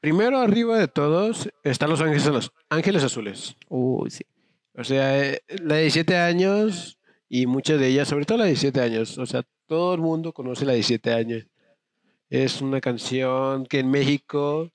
primero 0.00 0.38
arriba 0.38 0.78
de 0.78 0.88
todos 0.88 1.48
están 1.62 1.90
los 1.90 2.00
Ángeles, 2.00 2.26
los 2.26 2.52
ángeles 2.68 3.02
Azules. 3.04 3.56
Uy, 3.68 4.10
sí. 4.10 4.24
O 4.74 4.84
sea, 4.84 5.24
eh, 5.24 5.42
la 5.62 5.76
de 5.76 5.82
17 5.82 6.16
años 6.16 6.98
y 7.28 7.46
muchas 7.46 7.80
de 7.80 7.88
ellas, 7.88 8.08
sobre 8.08 8.26
todo 8.26 8.38
la 8.38 8.44
de 8.44 8.50
17 8.50 8.80
años, 8.80 9.16
o 9.16 9.24
sea, 9.24 9.42
todo 9.66 9.94
el 9.94 10.00
mundo 10.00 10.32
conoce 10.32 10.66
la 10.66 10.72
de 10.72 10.78
17 10.78 11.12
años. 11.12 11.46
Es 12.28 12.60
una 12.60 12.80
canción 12.80 13.64
que 13.66 13.78
en 13.78 13.90
México 13.90 14.70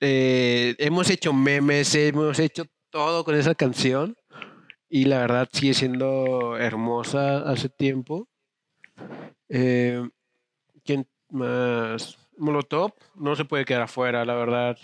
eh, 0.00 0.74
hemos 0.78 1.08
hecho 1.08 1.32
memes, 1.32 1.94
hemos 1.94 2.38
hecho 2.38 2.64
todo 2.90 3.24
con 3.24 3.34
esa 3.34 3.54
canción 3.54 4.16
y 4.88 5.04
la 5.04 5.18
verdad 5.18 5.48
sigue 5.52 5.74
siendo 5.74 6.56
hermosa 6.56 7.48
hace 7.50 7.68
tiempo. 7.68 8.28
Eh, 9.48 10.08
¿Quién 10.84 11.06
más? 11.30 12.18
Molotov 12.36 12.92
no 13.14 13.36
se 13.36 13.44
puede 13.44 13.64
quedar 13.64 13.82
afuera, 13.82 14.24
la 14.24 14.34
verdad. 14.34 14.78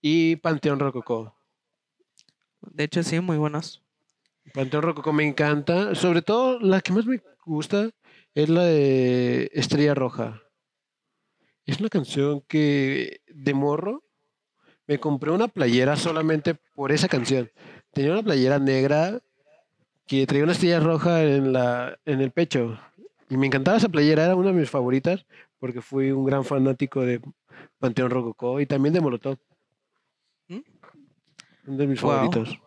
Y 0.00 0.36
Panteón 0.36 0.80
Rococó. 0.80 1.34
De 2.60 2.84
hecho, 2.84 3.02
sí, 3.02 3.20
muy 3.20 3.36
buenos. 3.36 3.82
Panteón 4.52 4.82
Rococó 4.82 5.12
me 5.12 5.26
encanta. 5.26 5.94
Sobre 5.94 6.22
todo, 6.22 6.58
la 6.60 6.80
que 6.80 6.92
más 6.92 7.06
me 7.06 7.20
gusta 7.44 7.90
es 8.34 8.48
la 8.48 8.64
de 8.64 9.50
Estrella 9.54 9.94
Roja. 9.94 10.42
Es 11.64 11.78
una 11.78 11.88
canción 11.88 12.40
que 12.42 13.20
de 13.28 13.54
morro 13.54 14.02
me 14.86 14.98
compré 14.98 15.30
una 15.30 15.48
playera 15.48 15.96
solamente 15.96 16.56
por 16.74 16.90
esa 16.90 17.08
canción. 17.08 17.50
Tenía 17.92 18.12
una 18.12 18.22
playera 18.22 18.58
negra 18.58 19.20
que 20.06 20.26
traía 20.26 20.44
una 20.44 20.52
estrella 20.52 20.80
roja 20.80 21.22
en, 21.22 21.52
la, 21.52 21.98
en 22.04 22.20
el 22.20 22.30
pecho. 22.30 22.78
Y 23.28 23.36
me 23.36 23.46
encantaba 23.46 23.76
esa 23.76 23.88
playera, 23.88 24.24
era 24.24 24.36
una 24.36 24.48
de 24.48 24.54
mis 24.60 24.70
favoritas 24.70 25.24
porque 25.58 25.80
fui 25.80 26.10
un 26.10 26.24
gran 26.24 26.44
fanático 26.44 27.02
de 27.02 27.20
Panteón 27.78 28.10
Rococó 28.10 28.60
y 28.60 28.66
también 28.66 28.92
de 28.94 29.00
Molotov. 29.00 29.38
¿Mm? 30.48 30.60
Uno 31.66 31.76
de 31.76 31.86
mis 31.86 32.00
favoritos. 32.00 32.58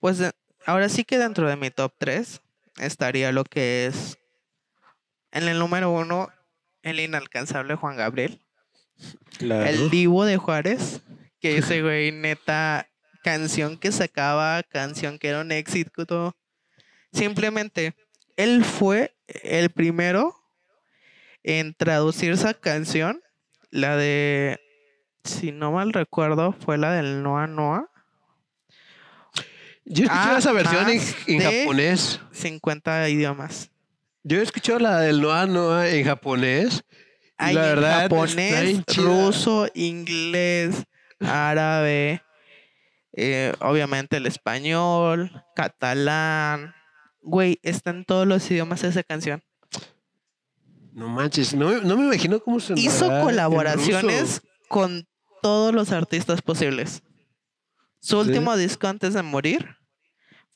Pues 0.00 0.20
ahora 0.66 0.88
sí 0.88 1.04
que 1.04 1.18
dentro 1.18 1.48
de 1.48 1.56
mi 1.56 1.70
top 1.70 1.92
3 1.98 2.42
estaría 2.78 3.30
lo 3.30 3.44
que 3.44 3.86
es 3.86 4.18
en 5.30 5.48
el 5.48 5.58
número 5.58 5.90
uno 5.90 6.28
el 6.82 7.00
inalcanzable 7.00 7.76
Juan 7.76 7.96
Gabriel. 7.96 8.40
El 9.40 9.90
divo 9.90 10.24
de 10.24 10.36
Juárez, 10.36 11.02
que 11.40 11.58
ese 11.58 11.82
güey 11.82 12.12
neta, 12.12 12.88
canción 13.22 13.76
que 13.76 13.92
sacaba, 13.92 14.62
canción 14.62 15.18
que 15.18 15.28
era 15.28 15.40
un 15.40 15.52
éxito. 15.52 16.36
Simplemente, 17.12 17.94
él 18.36 18.64
fue 18.64 19.14
el 19.42 19.70
primero 19.70 20.34
en 21.42 21.74
traducir 21.74 22.32
esa 22.32 22.54
canción, 22.54 23.20
la 23.70 23.96
de, 23.96 24.60
si 25.24 25.52
no 25.52 25.72
mal 25.72 25.92
recuerdo, 25.92 26.52
fue 26.52 26.78
la 26.78 26.92
del 26.92 27.22
Noa 27.22 27.46
Noa. 27.46 27.88
Yo 29.84 30.04
escuché 30.04 30.38
esa 30.38 30.52
versión 30.52 30.88
en, 30.88 31.00
en 31.26 31.40
japonés. 31.40 32.20
50 32.32 33.08
idiomas. 33.08 33.70
Yo 34.22 34.38
he 34.38 34.42
escuchado 34.42 34.78
la 34.78 35.00
del 35.00 35.20
Noa 35.20 35.46
Noa 35.46 35.88
en 35.88 36.04
japonés. 36.04 36.84
la 37.38 37.52
verdad, 37.52 38.02
japonés, 38.02 38.84
ruso, 38.96 39.66
inglés, 39.74 40.84
árabe, 41.18 42.22
eh, 43.12 43.54
obviamente 43.60 44.16
el 44.16 44.26
español, 44.26 45.44
catalán. 45.54 46.74
Güey, 47.20 47.58
están 47.62 48.04
todos 48.04 48.26
los 48.26 48.50
idiomas 48.50 48.84
esa 48.84 49.02
canción. 49.02 49.42
No 50.92 51.08
manches, 51.08 51.54
no, 51.54 51.68
me 51.68 52.04
imagino 52.04 52.40
cómo 52.40 52.60
se 52.60 52.74
Hizo 52.76 53.08
colaboraciones 53.22 54.42
con 54.68 55.08
todos 55.40 55.74
los 55.74 55.90
artistas 55.90 56.42
posibles. 56.42 57.02
Su 58.00 58.18
último 58.18 58.56
disco 58.56 58.88
antes 58.88 59.14
de 59.14 59.22
morir 59.22 59.76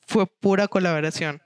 fue 0.05 0.27
pura 0.27 0.67
colaboración 0.67 1.41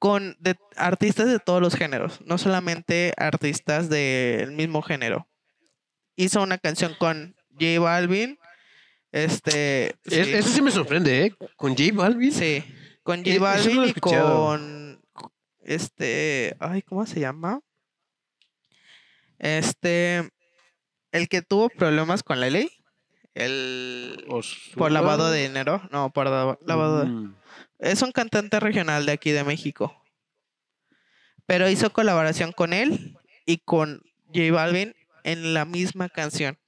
con 0.00 0.38
artistas 0.76 1.28
de 1.28 1.38
todos 1.38 1.60
los 1.60 1.74
géneros, 1.76 2.20
no 2.24 2.38
solamente 2.38 3.12
artistas 3.18 3.90
del 3.90 4.52
mismo 4.52 4.80
género. 4.80 5.28
Hizo 6.16 6.42
una 6.42 6.56
canción 6.56 6.94
con 6.98 7.36
J 7.52 7.78
Balvin. 7.78 8.38
Este. 9.12 9.96
Eso 10.04 10.48
sí 10.48 10.62
me 10.62 10.70
sorprende, 10.70 11.26
¿eh? 11.26 11.34
Con 11.56 11.76
J 11.76 11.90
Balvin. 11.94 12.32
Sí. 12.32 12.64
Con 13.02 13.24
J 13.24 13.40
Balvin 13.40 13.84
y 13.84 13.92
con. 13.94 15.00
Este, 15.60 16.56
ay, 16.58 16.82
¿cómo 16.82 17.06
se 17.06 17.20
llama? 17.20 17.60
Este, 19.38 20.30
el 21.12 21.28
que 21.28 21.42
tuvo 21.42 21.68
problemas 21.68 22.22
con 22.22 22.40
la 22.40 22.50
ley. 22.50 22.70
El 23.34 24.26
por 24.76 24.90
lavado 24.90 25.30
de 25.30 25.42
dinero. 25.42 25.82
No, 25.90 26.12
por 26.12 26.26
lavado. 26.26 27.06
Mm. 27.06 27.36
Es 27.78 28.02
un 28.02 28.12
cantante 28.12 28.60
regional 28.60 29.06
de 29.06 29.12
aquí 29.12 29.30
de 29.30 29.44
México. 29.44 29.96
Pero 31.46 31.68
hizo 31.68 31.92
colaboración 31.92 32.52
con 32.52 32.72
él 32.72 33.16
y 33.46 33.58
con 33.58 34.02
J 34.26 34.52
Balvin 34.52 34.94
en 35.24 35.54
la 35.54 35.64
misma 35.64 36.08
canción. 36.08 36.59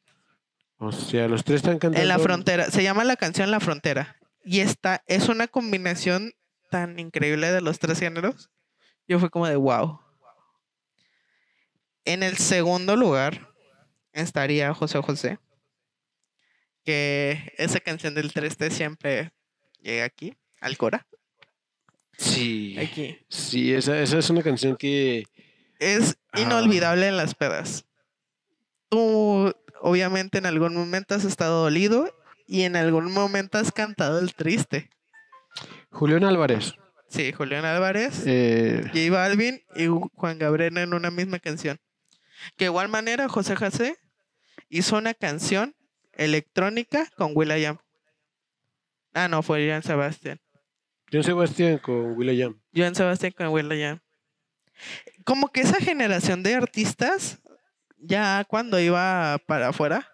O 0.85 0.91
sea, 0.91 1.29
los 1.29 1.45
tres 1.45 1.59
están 1.59 1.79
cantando. 1.79 2.01
En 2.01 2.09
la 2.09 2.19
frontera. 2.19 2.69
Se 2.69 2.83
llama 2.83 3.05
la 3.05 3.15
canción 3.15 3.53
La 3.53 3.61
Frontera. 3.61 4.17
Y 4.45 4.61
esta 4.61 5.05
es 5.07 5.29
una 5.29 5.47
combinación 5.47 6.33
tan 6.71 6.99
increíble 6.99 7.53
de 7.53 7.61
los 7.61 7.79
tres 7.79 8.01
géneros. 8.01 8.51
Yo 9.07 9.21
fue 9.21 9.31
como 9.31 9.47
de 9.47 9.55
wow. 9.55 10.01
En 12.05 12.25
el 12.25 12.37
segundo 12.37 12.97
lugar 12.97 13.53
estaría 14.12 14.75
José 14.75 15.01
José. 15.01 15.39
Que 16.85 17.53
esa 17.59 17.79
canción 17.79 18.17
del 18.17 18.33
3T 18.33 18.71
siempre 18.71 19.31
llega 19.79 20.05
aquí, 20.05 20.37
al 20.61 20.77
Cora. 20.77 21.07
Sí. 22.19 22.77
Aquí. 22.77 23.25
Sí, 23.29 23.73
esa, 23.73 24.01
esa 24.03 24.19
es 24.19 24.31
una 24.31 24.43
canción 24.43 24.77
que. 24.77 25.29
Es 25.79 26.17
inolvidable 26.35 27.07
en 27.07 27.17
las 27.17 27.37
pedas. 27.37 27.85
Tú, 28.89 29.55
obviamente, 29.83 30.39
en 30.39 30.47
algún 30.47 30.75
momento 30.75 31.15
has 31.15 31.25
estado 31.25 31.65
dolido 31.65 32.09
y 32.47 32.62
en 32.62 32.77
algún 32.77 33.12
momento 33.12 33.59
has 33.59 33.73
cantado 33.73 34.19
el 34.19 34.35
triste. 34.35 34.89
Julián 35.91 36.25
Álvarez. 36.25 36.75
Sí, 37.09 37.33
Julián 37.33 37.67
Álvarez, 37.67 38.23
eh... 38.27 38.81
J 38.87 39.11
Balvin 39.11 39.61
y 39.77 39.87
Juan 40.15 40.39
Gabriel 40.39 40.79
en 40.79 40.95
una 40.95 41.11
misma 41.11 41.39
canción. 41.39 41.79
Que 42.57 42.65
igual 42.67 42.89
manera 42.89 43.29
José 43.29 43.55
José 43.55 43.97
hizo 44.71 44.97
una 44.97 45.12
canción 45.12 45.75
electrónica 46.15 47.07
con 47.17 47.33
Will.i.am. 47.35 47.77
Ah, 49.12 49.29
no, 49.29 49.43
fue 49.43 49.69
Joan 49.69 49.83
Sebastián. 49.83 50.41
Joan 51.11 51.25
Sebastián 51.25 51.79
con 51.79 52.17
Will.i.am. 52.17 52.59
Joan 52.75 52.95
Sebastián 52.95 53.35
con 53.37 53.49
Will.i.am. 53.49 54.01
Como 55.25 55.53
que 55.53 55.61
esa 55.61 55.81
generación 55.81 56.43
de 56.43 56.55
artistas, 56.55 57.41
ya 58.02 58.44
cuando 58.44 58.78
iba 58.78 59.38
para 59.47 59.68
afuera, 59.68 60.09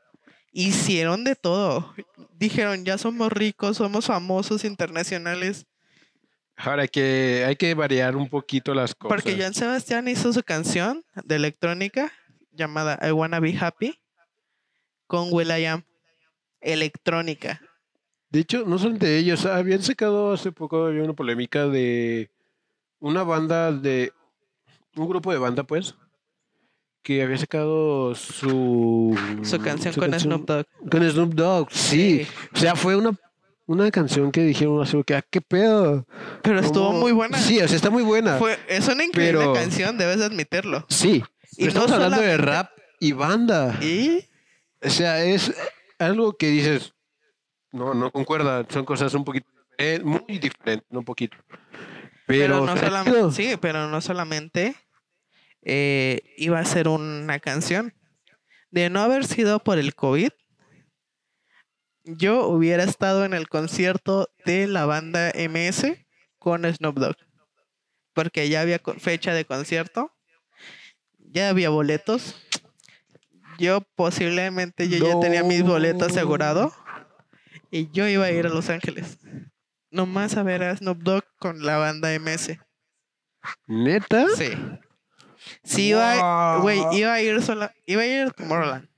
hicieron 0.52 1.24
de 1.24 1.34
todo. 1.34 1.94
Dijeron, 2.32 2.84
ya 2.84 2.98
somos 2.98 3.32
ricos, 3.32 3.78
somos 3.78 4.06
famosos 4.06 4.64
internacionales. 4.64 5.66
Ahora 6.56 6.86
que 6.88 7.44
hay 7.46 7.56
que 7.56 7.74
variar 7.74 8.16
un 8.16 8.28
poquito 8.28 8.74
las 8.74 8.94
cosas. 8.94 9.16
Porque 9.16 9.36
Joan 9.38 9.54
Sebastián 9.54 10.08
hizo 10.08 10.32
su 10.32 10.42
canción 10.42 11.04
de 11.24 11.36
electrónica 11.36 12.12
llamada 12.52 12.98
I 13.06 13.12
Wanna 13.12 13.40
Be 13.40 13.56
Happy 13.58 13.98
con 15.06 15.28
Will.i.am. 15.32 15.84
Electrónica. 16.60 17.60
De 18.30 18.40
hecho, 18.40 18.64
no 18.66 18.78
son 18.78 18.98
de 18.98 19.16
ellos. 19.16 19.46
Habían 19.46 19.82
sacado 19.82 20.32
hace 20.32 20.52
poco 20.52 20.86
había 20.86 21.04
una 21.04 21.14
polémica 21.14 21.66
de 21.68 22.30
una 22.98 23.22
banda 23.22 23.72
de 23.72 24.12
un 24.96 25.08
grupo 25.08 25.32
de 25.32 25.38
banda, 25.38 25.62
pues, 25.62 25.94
que 27.08 27.22
había 27.22 27.38
sacado 27.38 28.14
su 28.14 29.18
su 29.42 29.58
canción 29.60 29.94
con 29.94 30.12
Snoop 30.12 30.44
Dogg. 30.44 30.66
Con 30.90 31.10
Snoop 31.10 31.32
Dogg, 31.32 31.72
sí. 31.72 32.26
O 32.54 32.58
sea, 32.58 32.76
fue 32.76 32.96
una 32.96 33.18
una 33.64 33.90
canción 33.90 34.30
que 34.30 34.42
dijeron 34.42 34.82
así 34.82 35.02
que, 35.04 35.14
ah, 35.14 35.24
qué 35.30 35.40
pedo. 35.40 36.06
Pero 36.42 36.60
estuvo 36.60 36.92
muy 36.92 37.12
buena. 37.12 37.38
Sí, 37.38 37.62
o 37.62 37.66
sea, 37.66 37.76
está 37.76 37.88
muy 37.88 38.02
buena. 38.02 38.36
Fue, 38.36 38.58
es 38.68 38.86
una 38.88 39.04
increíble 39.04 39.42
canción, 39.54 39.96
debes 39.96 40.20
admitirlo. 40.20 40.84
Sí. 40.90 41.24
y 41.56 41.68
estamos 41.68 41.90
hablando 41.92 42.20
de 42.20 42.36
rap 42.36 42.72
y 43.00 43.12
banda. 43.12 43.78
¿Y? 43.80 44.26
O 44.84 44.90
sea, 44.90 45.24
es 45.24 45.54
algo 45.98 46.36
que 46.36 46.48
dices, 46.48 46.92
no, 47.72 47.94
no 47.94 48.10
concuerda, 48.10 48.66
son 48.68 48.84
cosas 48.84 49.14
un 49.14 49.24
poquito, 49.24 49.48
muy 50.04 50.38
diferentes, 50.38 50.86
no 50.90 50.98
un 50.98 51.06
poquito. 51.06 51.38
Pero, 52.26 52.66
no 52.66 52.76
solamente, 52.76 53.32
sí, 53.32 53.56
pero 53.58 53.88
no 53.88 54.02
solamente 54.02 54.76
eh, 55.62 56.22
iba 56.36 56.58
a 56.58 56.64
ser 56.64 56.88
una 56.88 57.38
canción. 57.38 57.94
De 58.70 58.90
no 58.90 59.00
haber 59.00 59.24
sido 59.24 59.60
por 59.60 59.78
el 59.78 59.94
COVID, 59.94 60.30
yo 62.04 62.48
hubiera 62.48 62.84
estado 62.84 63.24
en 63.24 63.34
el 63.34 63.48
concierto 63.48 64.30
de 64.44 64.66
la 64.66 64.86
banda 64.86 65.32
MS 65.34 65.86
con 66.38 66.64
Snoop 66.64 66.98
Dogg. 66.98 67.16
Porque 68.14 68.48
ya 68.48 68.62
había 68.62 68.80
fecha 68.98 69.32
de 69.34 69.44
concierto, 69.44 70.12
ya 71.18 71.50
había 71.50 71.70
boletos. 71.70 72.34
Yo 73.58 73.80
posiblemente 73.94 74.88
yo 74.88 74.98
ya 74.98 75.20
tenía 75.20 75.42
mis 75.42 75.62
boletos 75.62 76.12
asegurados 76.12 76.72
y 77.70 77.90
yo 77.90 78.08
iba 78.08 78.24
a 78.24 78.30
ir 78.30 78.46
a 78.46 78.50
Los 78.50 78.70
Ángeles. 78.70 79.18
Nomás 79.90 80.36
a 80.36 80.42
ver 80.42 80.62
a 80.62 80.76
Snoop 80.76 80.98
Dogg 80.98 81.24
con 81.38 81.64
la 81.64 81.76
banda 81.78 82.10
MS. 82.18 82.58
¿Neta? 83.66 84.26
Sí. 84.36 84.50
Sí, 85.64 85.88
iba, 85.88 86.58
güey, 86.58 86.80
iba 86.92 87.12
a 87.12 87.20
ir 87.20 87.42
sola, 87.42 87.72
iba 87.86 88.02
a 88.02 88.06
ir 88.06 88.26
a 88.28 88.30
Tomorrowland 88.30 88.88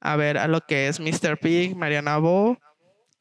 a 0.00 0.16
ver 0.16 0.38
a 0.38 0.48
lo 0.48 0.60
que 0.60 0.88
es 0.88 1.00
Mr. 1.00 1.38
Pig, 1.38 1.76
Mariana 1.76 2.18
Bo, 2.18 2.58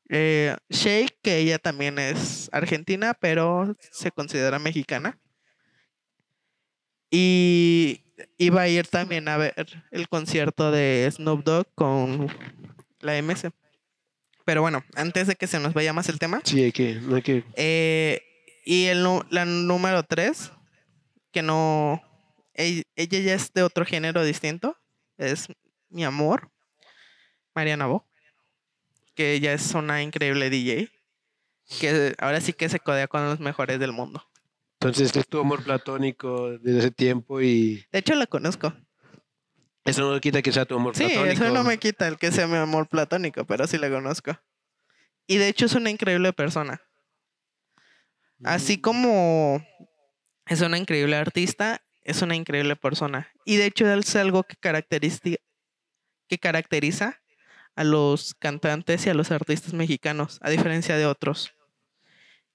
eh, 0.10 0.56
Shake, 0.70 1.18
que 1.22 1.38
ella 1.38 1.60
también 1.60 2.00
es 2.00 2.50
argentina, 2.52 3.14
pero 3.20 3.76
se 3.92 4.12
considera 4.12 4.60
mexicana. 4.60 5.18
Y 7.10 8.02
iba 8.38 8.62
a 8.62 8.68
ir 8.68 8.88
también 8.88 9.28
a 9.28 9.38
ver 9.38 9.54
el 9.92 10.08
concierto 10.10 10.72
de 10.72 11.10
Snoop 11.12 11.44
Dogg 11.44 11.68
con 11.74 12.28
la 13.00 13.22
MS. 13.22 13.50
Pero 14.46 14.62
bueno, 14.62 14.84
antes 14.96 15.28
de 15.28 15.36
que 15.36 15.48
se 15.48 15.60
nos 15.60 15.74
vaya 15.74 15.94
más 15.94 16.10
el 16.10 16.20
tema. 16.20 16.42
Sí, 16.44 16.64
hay 16.64 16.72
que. 16.72 16.96
No 16.96 17.16
hay 17.16 17.22
que... 17.22 17.44
Eh, 17.56 18.22
y 18.66 18.86
el, 18.86 19.06
la 19.30 19.46
número 19.46 20.04
tres, 20.04 20.52
que 21.32 21.42
no. 21.42 22.02
Ella, 22.58 22.84
ya 22.96 23.36
es 23.36 23.54
de 23.54 23.64
otro 23.64 23.86
género 23.86 24.24
distinto. 24.24 24.78
Es 25.18 25.48
mi 25.90 26.04
amor. 26.04 26.52
Mariana 27.56 27.88
Bo, 27.88 28.08
que 29.16 29.34
ella 29.34 29.54
es 29.54 29.74
una 29.74 30.04
increíble 30.04 30.50
DJ, 30.52 30.92
que 31.80 32.14
ahora 32.20 32.40
sí 32.40 32.54
que 32.54 32.70
se 32.70 32.80
codea 32.80 33.08
con 33.08 33.26
los 33.26 33.40
mejores 33.40 33.80
del 33.80 33.92
mundo. 33.92 34.24
Entonces 34.80 35.16
es 35.16 35.28
tu 35.28 35.40
amor 35.40 35.64
platónico 35.64 36.52
desde 36.60 36.80
ese 36.80 36.92
tiempo 36.92 37.42
y... 37.42 37.84
De 37.92 38.00
hecho 38.00 38.14
la 38.14 38.28
conozco. 38.28 38.74
Eso 39.86 40.12
no 40.12 40.20
quita 40.20 40.44
que 40.44 40.52
sea 40.52 40.66
tu 40.66 40.76
amor 40.76 40.94
platónico. 40.94 41.24
Sí, 41.24 41.32
eso 41.32 41.50
no 41.50 41.64
me 41.64 41.80
quita 41.80 42.08
el 42.08 42.18
que 42.18 42.32
sea 42.32 42.46
mi 42.46 42.58
amor 42.58 42.88
platónico, 42.88 43.46
pero 43.46 43.66
sí 43.66 43.80
la 43.80 43.90
conozco. 43.90 44.40
Y 45.26 45.38
de 45.38 45.48
hecho 45.48 45.66
es 45.66 45.74
una 45.74 45.90
increíble 45.90 46.32
persona. 46.34 46.82
Así 48.44 48.78
mm. 48.78 48.82
como 48.82 49.66
es 50.46 50.62
una 50.62 50.78
increíble 50.78 51.16
artista, 51.16 51.82
es 52.08 52.22
una 52.22 52.36
increíble 52.36 52.76
persona. 52.78 53.28
Y 53.46 53.58
de 53.58 53.66
hecho 53.66 53.86
es 53.92 54.16
algo 54.16 54.44
que, 54.44 54.56
que 56.28 56.38
caracteriza 56.40 57.22
a 57.76 57.84
los 57.84 58.34
cantantes 58.34 59.06
y 59.06 59.10
a 59.10 59.14
los 59.14 59.30
artistas 59.30 59.74
mexicanos, 59.74 60.40
a 60.42 60.50
diferencia 60.50 60.96
de 60.96 61.06
otros. 61.06 61.54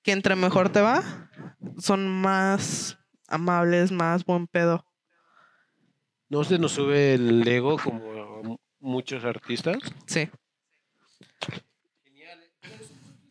Que 0.02 0.12
entre 0.12 0.36
mejor 0.36 0.70
te 0.70 0.80
va, 0.80 1.30
son 1.78 2.08
más 2.08 2.98
amables, 3.28 3.92
más 3.92 4.24
buen 4.24 4.46
pedo. 4.46 4.86
¿No 6.30 6.44
se 6.44 6.58
nos 6.58 6.72
sube 6.72 7.14
el 7.14 7.46
ego 7.46 7.76
como 7.76 8.58
muchos 8.80 9.22
artistas? 9.22 9.76
Sí. 10.06 10.30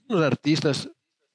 Los 0.08 0.22
artistas. 0.22 0.88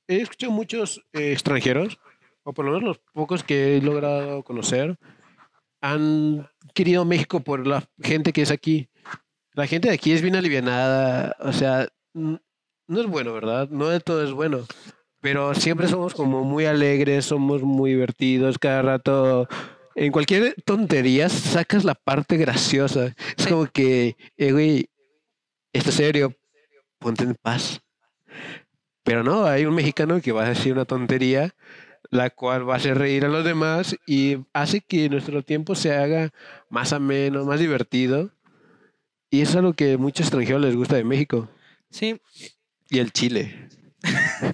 He 0.07 0.21
escuchado 0.21 0.53
muchos 0.53 1.05
eh, 1.13 1.33
extranjeros, 1.33 1.99
o 2.47 2.55
por 2.55 2.65
lo 2.65 2.71
menos 2.71 2.85
los 2.85 2.99
pocos 3.13 3.43
que 3.43 3.77
he 3.77 3.83
logrado 3.83 4.45
conocer, 4.45 4.97
han 5.81 6.49
querido 6.75 7.05
México 7.05 7.41
por 7.41 7.67
la 7.67 7.83
gente 8.01 8.33
que 8.33 8.43
es 8.43 8.53
aquí. 8.53 8.89
La 9.53 9.67
gente 9.67 9.89
de 9.89 9.95
aquí 9.95 10.13
es 10.13 10.23
bien 10.23 10.37
alivianada, 10.37 11.35
o 11.41 11.53
sea, 11.53 11.89
no 12.15 12.41
es 12.89 13.07
bueno, 13.07 13.33
¿verdad? 13.33 13.69
No 13.71 13.89
de 13.89 13.99
todo 13.99 14.23
es 14.23 14.31
bueno, 14.31 14.65
pero 15.21 15.55
siempre 15.55 15.89
somos 15.89 16.15
como 16.15 16.45
muy 16.45 16.67
alegres, 16.67 17.25
somos 17.25 17.63
muy 17.63 17.91
divertidos, 17.91 18.61
cada 18.61 18.81
rato, 18.81 19.49
en 19.97 20.13
cualquier 20.13 20.55
tontería 20.65 21.29
sacas 21.29 21.85
la 21.85 21.97
parte 21.97 22.37
graciosa. 22.37 23.13
Es 23.37 23.49
como 23.49 23.67
que, 23.67 24.17
eh, 24.37 24.53
güey, 24.53 24.89
esto 25.73 25.91
es 25.91 25.97
serio, 25.97 26.33
ponte 27.01 27.25
en 27.25 27.35
paz. 27.35 27.81
Pero 29.03 29.25
no, 29.25 29.47
hay 29.47 29.67
un 29.67 29.75
mexicano 29.75 30.21
que 30.21 30.31
va 30.31 30.45
a 30.45 30.51
decir 30.51 30.75
una 30.75 30.85
tontería, 30.85 31.55
la 32.11 32.31
cual 32.31 32.69
va 32.69 32.75
a 32.75 32.77
hacer 32.77 32.99
reír 32.99 33.25
a 33.25 33.29
los 33.29 33.45
demás 33.45 33.97
y 34.07 34.39
hace 34.53 34.81
que 34.81 35.09
nuestro 35.09 35.43
tiempo 35.43 35.75
se 35.75 35.95
haga 35.95 36.31
más 36.71 36.93
ameno, 36.93 37.45
más 37.45 37.61
divertido. 37.61 38.31
Y 39.31 39.41
eso 39.43 39.51
es 39.53 39.57
algo 39.57 39.73
que 39.75 39.95
a 39.95 39.99
muchos 39.99 40.27
extranjeros 40.27 40.63
les 40.63 40.77
gusta 40.77 40.97
de 40.97 41.05
México. 41.05 41.49
Sí. 41.91 42.21
Y 42.91 42.99
el 42.99 43.13
Chile. 43.13 43.69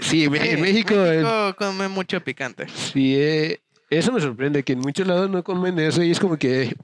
Sí, 0.00 0.24
en 0.24 0.32
México, 0.32 0.94
eh, 0.94 1.22
México 1.22 1.54
come 1.56 1.88
mucho 1.88 2.20
picante. 2.20 2.66
sí, 2.68 3.14
eh, 3.16 3.60
eso 3.88 4.12
me 4.12 4.20
sorprende, 4.20 4.62
que 4.64 4.72
en 4.72 4.80
muchos 4.80 5.06
lados 5.06 5.30
no 5.30 5.42
comen 5.44 5.78
eso 5.78 6.02
y 6.02 6.10
es 6.10 6.18
como 6.18 6.36
que 6.36 6.74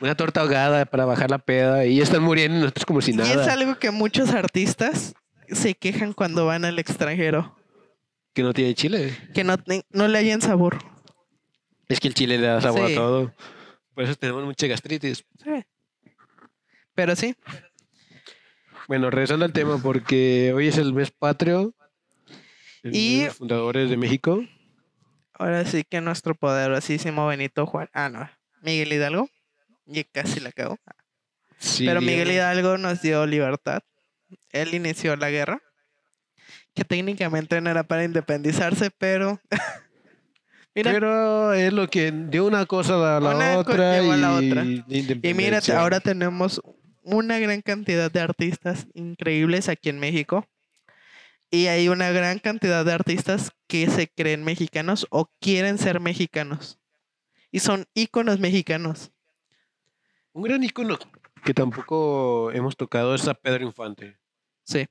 una 0.00 0.14
torta 0.16 0.40
ahogada 0.40 0.86
para 0.86 1.04
bajar 1.04 1.30
la 1.30 1.38
peda 1.38 1.84
y 1.84 2.00
están 2.00 2.22
muriendo 2.22 2.58
nosotros 2.60 2.86
como 2.86 3.02
si 3.02 3.10
Y 3.12 3.20
es 3.20 3.36
nada. 3.36 3.52
algo 3.52 3.78
que 3.78 3.90
muchos 3.90 4.30
artistas 4.30 5.14
se 5.52 5.74
quejan 5.74 6.12
cuando 6.14 6.46
van 6.46 6.64
al 6.64 6.78
extranjero. 6.78 7.57
Que 8.38 8.44
no 8.44 8.52
tiene 8.54 8.72
chile. 8.76 9.18
Que 9.34 9.42
no, 9.42 9.56
no 9.90 10.06
le 10.06 10.16
hayan 10.16 10.40
sabor. 10.40 10.78
Es 11.88 11.98
que 11.98 12.06
el 12.06 12.14
chile 12.14 12.38
le 12.38 12.46
da 12.46 12.60
sabor 12.60 12.86
Sí. 12.86 12.92
a 12.92 12.96
todo. 12.96 13.34
Por 13.96 14.04
eso 14.04 14.14
tenemos 14.14 14.44
mucha 14.44 14.68
gastritis. 14.68 15.24
Sí. 15.42 15.64
Pero 16.94 17.16
sí, 17.16 17.34
Bueno, 18.86 19.10
regresando 19.10 19.44
al 19.44 19.52
tema, 19.52 19.78
porque 19.82 20.52
hoy 20.54 20.68
es 20.68 20.78
el 20.78 20.92
mes 20.94 21.10
patrio. 21.10 21.74
el 22.84 22.94
Y- 22.94 23.26
fundadores 23.30 23.90
de 23.90 23.96
México. 23.96 24.40
ahora 25.34 25.64
sí 25.64 25.82
que 25.82 26.00
nuestro 26.00 26.36
poderosísimo 26.36 27.26
Benito 27.26 27.66
Juárez. 27.66 27.90
Ah, 27.92 28.08
no. 28.08 28.30
Miguel 28.62 28.92
Hidalgo. 28.92 29.28
Y 29.84 30.04
casi 30.04 30.38
la 30.38 30.52
cago. 30.52 30.78
Sí, 31.58 31.86
Pero 31.86 32.00
Miguel. 32.00 32.30
Hidalgo 32.30 32.78
nos 32.78 33.02
dio 33.02 33.26
libertad. 33.26 33.80
Él 34.52 34.74
inició 34.74 35.16
la 35.16 35.28
guerra. 35.30 35.60
Que 36.78 36.84
técnicamente 36.84 37.60
no 37.60 37.70
era 37.70 37.82
para 37.82 38.04
independizarse, 38.04 38.92
pero. 38.96 39.40
Mira, 40.76 40.92
Pero 40.92 41.52
es 41.54 41.72
lo 41.72 41.88
que 41.88 42.12
de 42.12 42.40
una 42.40 42.64
cosa 42.66 43.16
a 43.16 43.18
la 43.18 43.34
Una 43.34 43.58
otra. 43.58 43.98
llevó 44.00 44.12
a 44.12 44.16
la 44.16 44.40
y, 44.40 44.48
otra. 44.48 44.64
Y 45.28 45.34
mira, 45.34 45.60
ahora 45.76 45.98
tenemos 45.98 46.62
una 47.02 47.40
gran 47.40 47.62
cantidad 47.62 48.12
de 48.12 48.20
artistas 48.20 48.86
increíbles 48.94 49.68
aquí 49.68 49.88
en 49.88 49.98
México. 49.98 50.46
Y 51.50 51.66
hay 51.66 51.88
una 51.88 52.12
gran 52.12 52.38
cantidad 52.38 52.84
de 52.84 52.92
artistas 52.92 53.50
que 53.66 53.90
se 53.90 54.06
creen 54.06 54.44
mexicanos 54.44 55.08
o 55.10 55.28
quieren 55.40 55.78
ser 55.78 55.98
mexicanos. 55.98 56.78
Y 57.50 57.58
son 57.58 57.86
íconos 57.92 58.38
mexicanos. 58.38 59.10
Un 60.32 60.44
gran 60.44 60.62
icono 60.62 60.96
que 61.44 61.54
tampoco 61.54 62.52
hemos 62.52 62.76
tocado 62.76 63.16
es 63.16 63.26
a 63.26 63.34
Pedro 63.34 63.64
Infante. 63.64 64.16
Sí. 64.62 64.86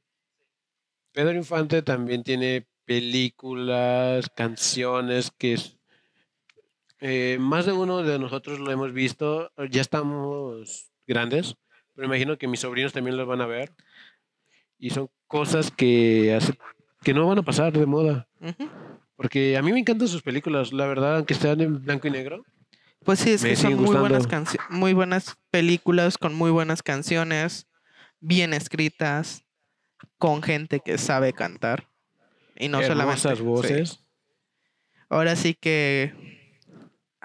Pedro 1.17 1.33
Infante 1.33 1.81
también 1.81 2.21
tiene 2.23 2.67
películas, 2.85 4.29
canciones 4.35 5.31
que 5.35 5.53
es- 5.53 5.75
eh, 6.99 7.37
más 7.39 7.65
de 7.65 7.71
uno 7.71 8.03
de 8.03 8.19
nosotros 8.19 8.59
lo 8.59 8.69
hemos 8.71 8.93
visto. 8.93 9.51
Ya 9.71 9.81
estamos 9.81 10.91
grandes, 11.07 11.55
pero 11.95 12.05
imagino 12.05 12.37
que 12.37 12.47
mis 12.47 12.59
sobrinos 12.59 12.93
también 12.93 13.17
los 13.17 13.25
van 13.25 13.41
a 13.41 13.47
ver. 13.47 13.73
Y 14.77 14.91
son 14.91 15.09
cosas 15.25 15.71
que, 15.71 16.35
hace- 16.35 16.55
que 17.01 17.15
no 17.15 17.25
van 17.27 17.39
a 17.39 17.43
pasar 17.43 17.73
de 17.73 17.87
moda. 17.87 18.27
Porque 19.15 19.57
a 19.57 19.63
mí 19.63 19.73
me 19.73 19.79
encantan 19.79 20.07
sus 20.07 20.21
películas, 20.21 20.71
la 20.71 20.85
verdad, 20.85 21.15
aunque 21.15 21.33
estén 21.33 21.61
en 21.61 21.83
blanco 21.83 22.07
y 22.07 22.11
negro. 22.11 22.45
Pues 23.03 23.17
sí, 23.17 23.31
es 23.31 23.41
que 23.43 23.55
son 23.55 23.73
muy 23.73 23.95
buenas, 24.01 24.27
muy 24.69 24.93
buenas 24.93 25.35
películas 25.49 26.19
con 26.19 26.35
muy 26.35 26.51
buenas 26.51 26.83
canciones, 26.83 27.65
bien 28.19 28.53
escritas, 28.53 29.43
con 30.17 30.41
gente 30.41 30.79
que 30.79 30.97
sabe 30.97 31.33
cantar. 31.33 31.87
Y 32.55 32.69
no 32.69 32.81
solamente. 32.81 33.27
Hermosas 33.29 33.37
sí. 33.37 33.43
voces. 33.43 34.03
Ahora 35.09 35.35
sí 35.35 35.53
que 35.53 36.13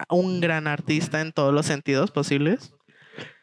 un 0.08 0.40
gran 0.40 0.66
artista 0.66 1.20
en 1.20 1.32
todos 1.32 1.52
los 1.52 1.66
sentidos 1.66 2.10
posibles. 2.10 2.74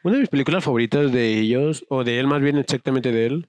Una 0.02 0.14
de 0.14 0.20
mis 0.20 0.28
películas 0.30 0.64
favoritas 0.64 1.12
de 1.12 1.38
ellos, 1.38 1.84
o 1.88 2.04
de 2.04 2.18
él 2.18 2.26
más 2.26 2.40
bien 2.40 2.56
exactamente 2.58 3.12
de 3.12 3.26
él, 3.26 3.48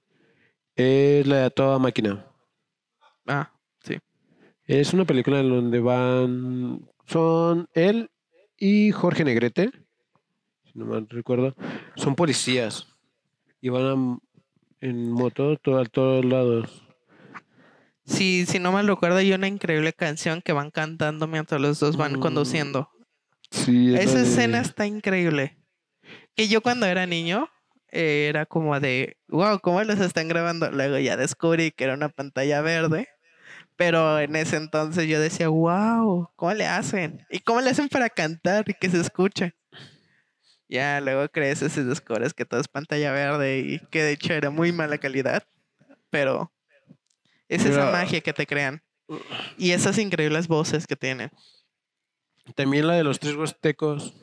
es 0.76 1.26
la 1.26 1.36
de 1.42 1.50
Toda 1.50 1.78
Máquina. 1.78 2.26
Ah, 3.26 3.52
sí. 3.82 3.98
Es 4.66 4.92
una 4.92 5.04
película 5.04 5.40
en 5.40 5.48
donde 5.48 5.80
van, 5.80 6.88
son 7.06 7.68
él 7.74 8.10
y 8.56 8.92
Jorge 8.92 9.24
Negrete, 9.24 9.70
si 10.64 10.78
no 10.78 10.86
mal 10.86 11.06
recuerdo, 11.08 11.54
son 11.96 12.14
policías 12.14 12.86
y 13.60 13.68
van 13.68 13.84
a- 13.84 14.18
en 14.82 15.10
moto 15.10 15.56
to- 15.56 15.78
a 15.78 15.84
todos 15.86 16.24
lados. 16.24 16.82
Sí, 18.04 18.44
si 18.46 18.58
no 18.58 18.72
mal 18.72 18.86
recuerdo, 18.86 19.16
hay 19.18 19.32
una 19.32 19.46
increíble 19.46 19.92
canción 19.92 20.42
que 20.42 20.52
van 20.52 20.70
cantando 20.70 21.26
mientras 21.28 21.60
los 21.60 21.78
dos 21.80 21.96
van 21.96 22.14
Mm, 22.14 22.20
conduciendo. 22.20 22.90
Sí, 23.50 23.94
Esa 23.94 24.18
de- 24.18 24.22
escena 24.24 24.60
está 24.60 24.86
increíble. 24.86 25.56
Que 26.34 26.48
yo 26.48 26.60
cuando 26.62 26.86
era 26.86 27.06
niño 27.06 27.48
eh, 27.94 28.26
era 28.28 28.46
como 28.46 28.78
de, 28.80 29.18
wow, 29.28 29.60
¿cómo 29.60 29.82
los 29.84 30.00
están 30.00 30.26
grabando? 30.26 30.70
Luego 30.70 30.98
ya 30.98 31.16
descubrí 31.16 31.70
que 31.72 31.84
era 31.84 31.94
una 31.94 32.08
pantalla 32.08 32.60
verde. 32.62 33.06
Pero 33.76 34.18
en 34.18 34.34
ese 34.36 34.56
entonces 34.56 35.06
yo 35.08 35.20
decía, 35.20 35.48
wow, 35.48 36.30
¿cómo 36.36 36.54
le 36.54 36.66
hacen? 36.66 37.24
¿Y 37.30 37.40
cómo 37.40 37.60
le 37.60 37.70
hacen 37.70 37.88
para 37.88 38.08
cantar 38.10 38.64
y 38.68 38.74
que 38.74 38.88
se 38.90 39.00
escuche? 39.00 39.54
Ya 40.72 41.02
luego 41.02 41.28
creces 41.28 41.76
y 41.76 41.82
descubres 41.82 42.32
que 42.32 42.46
todo 42.46 42.58
es 42.58 42.66
pantalla 42.66 43.12
verde 43.12 43.58
y 43.58 43.78
que 43.90 44.02
de 44.02 44.12
hecho 44.12 44.32
era 44.32 44.48
muy 44.48 44.72
mala 44.72 44.96
calidad. 44.96 45.46
Pero 46.08 46.50
es 47.46 47.66
esa 47.66 47.90
magia 47.90 48.22
que 48.22 48.32
te 48.32 48.46
crean. 48.46 48.82
Y 49.58 49.72
esas 49.72 49.98
increíbles 49.98 50.48
voces 50.48 50.86
que 50.86 50.96
tienen. 50.96 51.30
También 52.54 52.86
la 52.86 52.94
de 52.94 53.04
los 53.04 53.20
tres 53.20 53.34
huastecos. 53.34 54.14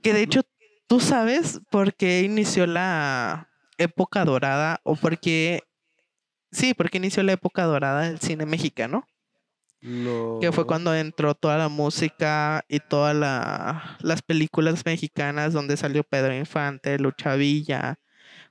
Que 0.00 0.12
de 0.12 0.22
hecho, 0.22 0.42
¿tú 0.86 1.00
sabes 1.00 1.60
por 1.72 1.92
qué 1.92 2.20
inició 2.20 2.64
la 2.68 3.48
época 3.78 4.24
dorada? 4.24 4.80
O 4.84 4.94
por 4.94 5.18
qué... 5.18 5.64
Sí, 6.52 6.72
porque 6.72 6.98
inició 6.98 7.24
la 7.24 7.32
época 7.32 7.64
dorada 7.64 8.02
del 8.02 8.20
cine 8.20 8.46
mexicano. 8.46 9.08
No. 9.82 10.38
Que 10.40 10.52
fue 10.52 10.64
cuando 10.64 10.94
entró 10.94 11.34
toda 11.34 11.58
la 11.58 11.68
música 11.68 12.64
y 12.68 12.78
todas 12.78 13.14
la- 13.16 13.96
las 14.00 14.22
películas 14.22 14.84
mexicanas 14.86 15.52
donde 15.52 15.76
salió 15.76 16.04
Pedro 16.04 16.34
Infante, 16.36 16.98
Lucha 17.00 17.34
Villa, 17.34 17.98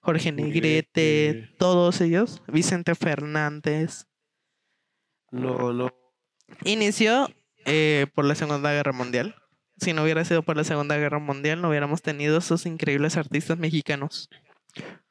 Jorge 0.01 0.31
Negrete, 0.33 1.31
Negrete. 1.33 1.55
todos 1.57 2.01
ellos, 2.01 2.43
Vicente 2.47 2.95
Fernández. 2.95 4.07
No, 5.31 5.71
no. 5.71 5.89
Inició 6.65 7.29
eh, 7.65 8.07
por 8.13 8.25
la 8.25 8.35
Segunda 8.35 8.71
Guerra 8.73 8.91
Mundial. 8.91 9.35
Si 9.77 9.93
no 9.93 10.03
hubiera 10.03 10.25
sido 10.25 10.43
por 10.43 10.57
la 10.57 10.63
Segunda 10.63 10.97
Guerra 10.97 11.19
Mundial, 11.19 11.61
no 11.61 11.69
hubiéramos 11.69 12.01
tenido 12.01 12.37
esos 12.37 12.65
increíbles 12.65 13.15
artistas 13.17 13.57
mexicanos. 13.57 14.29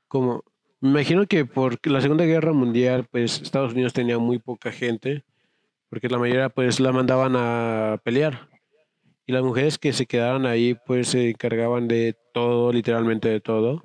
Como, 0.07 0.45
me 0.81 0.91
imagino 0.91 1.27
que 1.27 1.45
por 1.47 1.79
la 1.87 2.01
Segunda 2.01 2.25
Guerra 2.25 2.53
Mundial, 2.53 3.07
pues 3.11 3.41
Estados 3.41 3.73
Unidos 3.73 3.93
tenía 3.95 4.19
muy 4.19 4.39
poca 4.39 4.71
gente, 4.71 5.25
porque 5.90 6.09
la 6.09 6.18
mayoría 6.18 6.48
pues 6.48 6.81
la 6.81 6.92
mandaban 6.92 7.35
a 7.37 8.00
pelear. 8.03 8.48
Y 9.26 9.33
las 9.33 9.42
mujeres 9.42 9.79
que 9.79 9.92
se 9.92 10.07
quedaban 10.07 10.46
ahí 10.46 10.74
pues 10.87 11.09
se 11.09 11.31
encargaban 11.31 11.88
de 11.88 12.16
todo, 12.33 12.72
literalmente 12.72 13.29
de 13.29 13.40
todo. 13.40 13.85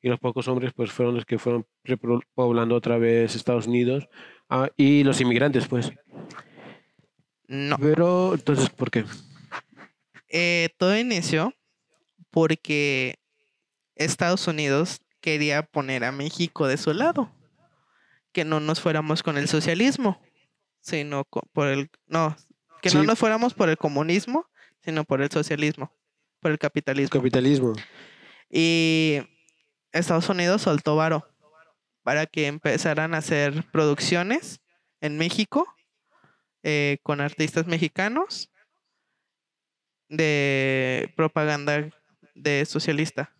Y 0.00 0.08
los 0.08 0.20
pocos 0.20 0.46
hombres 0.48 0.72
pues 0.74 0.92
fueron 0.92 1.14
los 1.14 1.24
que 1.24 1.38
fueron 1.38 1.66
repoblando 1.82 2.76
otra 2.76 2.98
vez 2.98 3.34
Estados 3.34 3.66
Unidos. 3.66 4.06
Ah, 4.50 4.68
y 4.76 5.02
los 5.02 5.20
inmigrantes 5.20 5.66
pues. 5.66 5.92
No. 7.46 7.76
Pero 7.78 8.34
entonces, 8.34 8.68
¿por 8.70 8.90
qué? 8.90 9.04
Eh, 10.28 10.68
todo 10.76 10.96
inició 10.96 11.54
porque 12.30 13.18
Estados 13.96 14.46
Unidos 14.46 15.00
quería 15.20 15.62
poner 15.62 16.04
a 16.04 16.12
México 16.12 16.66
de 16.66 16.76
su 16.76 16.92
lado. 16.92 17.30
Que 18.32 18.44
no 18.44 18.60
nos 18.60 18.80
fuéramos 18.80 19.22
con 19.22 19.38
el 19.38 19.48
socialismo, 19.48 20.20
sino 20.84 21.24
por 21.24 21.68
el... 21.68 21.90
No, 22.06 22.36
que 22.82 22.90
no 22.90 23.02
nos 23.02 23.18
fuéramos 23.18 23.54
por 23.54 23.70
el 23.70 23.78
comunismo, 23.78 24.46
sino 24.82 25.04
por 25.04 25.22
el 25.22 25.30
socialismo, 25.30 25.96
por 26.40 26.50
el 26.50 26.58
capitalismo. 26.58 27.18
Capitalismo. 27.18 27.72
Y 28.50 29.20
Estados 29.92 30.28
Unidos 30.28 30.62
soltó 30.62 30.94
varo 30.94 31.26
para 32.02 32.26
que 32.26 32.46
empezaran 32.46 33.14
a 33.14 33.18
hacer 33.18 33.64
producciones 33.72 34.60
en 35.00 35.16
México 35.16 35.66
eh, 36.62 36.98
con 37.02 37.22
artistas 37.22 37.66
mexicanos 37.66 38.50
de 40.08 41.12
propaganda 41.16 41.88
de 42.34 42.66
socialista. 42.66 43.34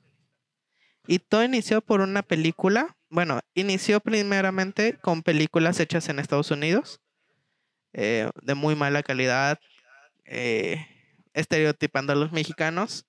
Y 1.07 1.18
todo 1.18 1.44
inició 1.44 1.83
por 1.83 2.00
una 2.00 2.22
película. 2.22 2.96
Bueno, 3.11 3.40
inició 3.52 4.00
primeramente 4.00 4.98
con 5.02 5.22
películas 5.22 5.78
hechas 5.78 6.09
en 6.09 6.18
Estados 6.18 6.50
Unidos, 6.50 7.02
eh, 7.94 8.28
de 8.42 8.54
muy 8.54 8.74
mala 8.74 9.02
calidad, 9.02 9.59
eh, 10.24 10.87
estereotipando 11.33 12.12
a 12.12 12.16
los 12.16 12.33
mexicanos. 12.33 13.07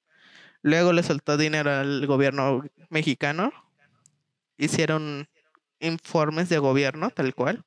Luego 0.61 0.93
le 0.93 1.03
soltó 1.03 1.37
dinero 1.37 1.71
al 1.71 2.05
gobierno 2.07 2.63
mexicano. 2.89 3.51
Hicieron 4.57 5.27
informes 5.79 6.49
de 6.49 6.59
gobierno, 6.59 7.09
tal 7.09 7.33
cual. 7.35 7.65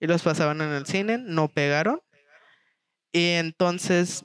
Y 0.00 0.06
los 0.06 0.22
pasaban 0.22 0.60
en 0.62 0.70
el 0.70 0.86
cine, 0.86 1.18
no 1.18 1.48
pegaron. 1.48 2.00
Y 3.12 3.32
entonces 3.32 4.24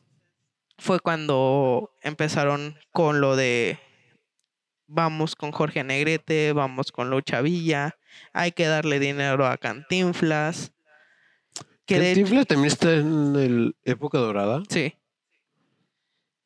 fue 0.77 0.99
cuando 0.99 1.91
empezaron 2.01 2.77
con 2.91 3.21
lo 3.21 3.35
de 3.35 3.79
vamos 4.87 5.35
con 5.35 5.51
Jorge 5.51 5.83
Negrete, 5.83 6.53
vamos 6.53 6.91
con 6.91 7.09
Lucha 7.09 7.41
Villa. 7.41 7.97
hay 8.33 8.53
que 8.53 8.67
darle 8.67 8.99
dinero 8.99 9.45
a 9.45 9.57
Cantinflas. 9.57 10.71
Que 11.87 11.99
de- 11.99 12.05
Cantinflas 12.13 12.45
también 12.45 12.67
está 12.71 12.93
en 12.93 13.35
el 13.35 13.75
época 13.85 14.17
dorada. 14.19 14.61
sí, 14.69 14.93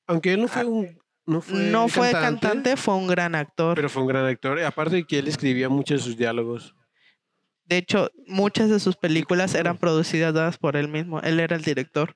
Aunque 0.07 0.33
él 0.33 0.41
no 0.41 0.47
fue 0.47 0.65
un. 0.65 1.01
No 1.25 1.39
fue, 1.41 1.59
Ah, 1.59 1.71
no 1.71 1.87
fue 1.87 2.11
cantante, 2.11 2.75
fue 2.77 2.95
un 2.95 3.07
gran 3.07 3.35
actor. 3.35 3.75
Pero 3.75 3.89
fue 3.89 4.01
un 4.01 4.07
gran 4.07 4.25
actor. 4.25 4.57
y 4.59 4.63
Aparte 4.63 4.95
de 4.97 5.03
que 5.05 5.19
él 5.19 5.27
escribía 5.27 5.69
muchos 5.69 5.99
de 6.01 6.05
sus 6.05 6.17
diálogos. 6.17 6.75
De 7.65 7.77
hecho, 7.77 8.09
muchas 8.27 8.69
de 8.69 8.79
sus 8.79 8.95
películas 8.97 9.53
eran 9.55 9.77
producidas 9.77 10.33
dadas 10.33 10.57
por 10.57 10.75
él 10.75 10.87
mismo. 10.89 11.21
Él 11.21 11.39
era 11.39 11.55
el 11.55 11.61
director. 11.63 12.15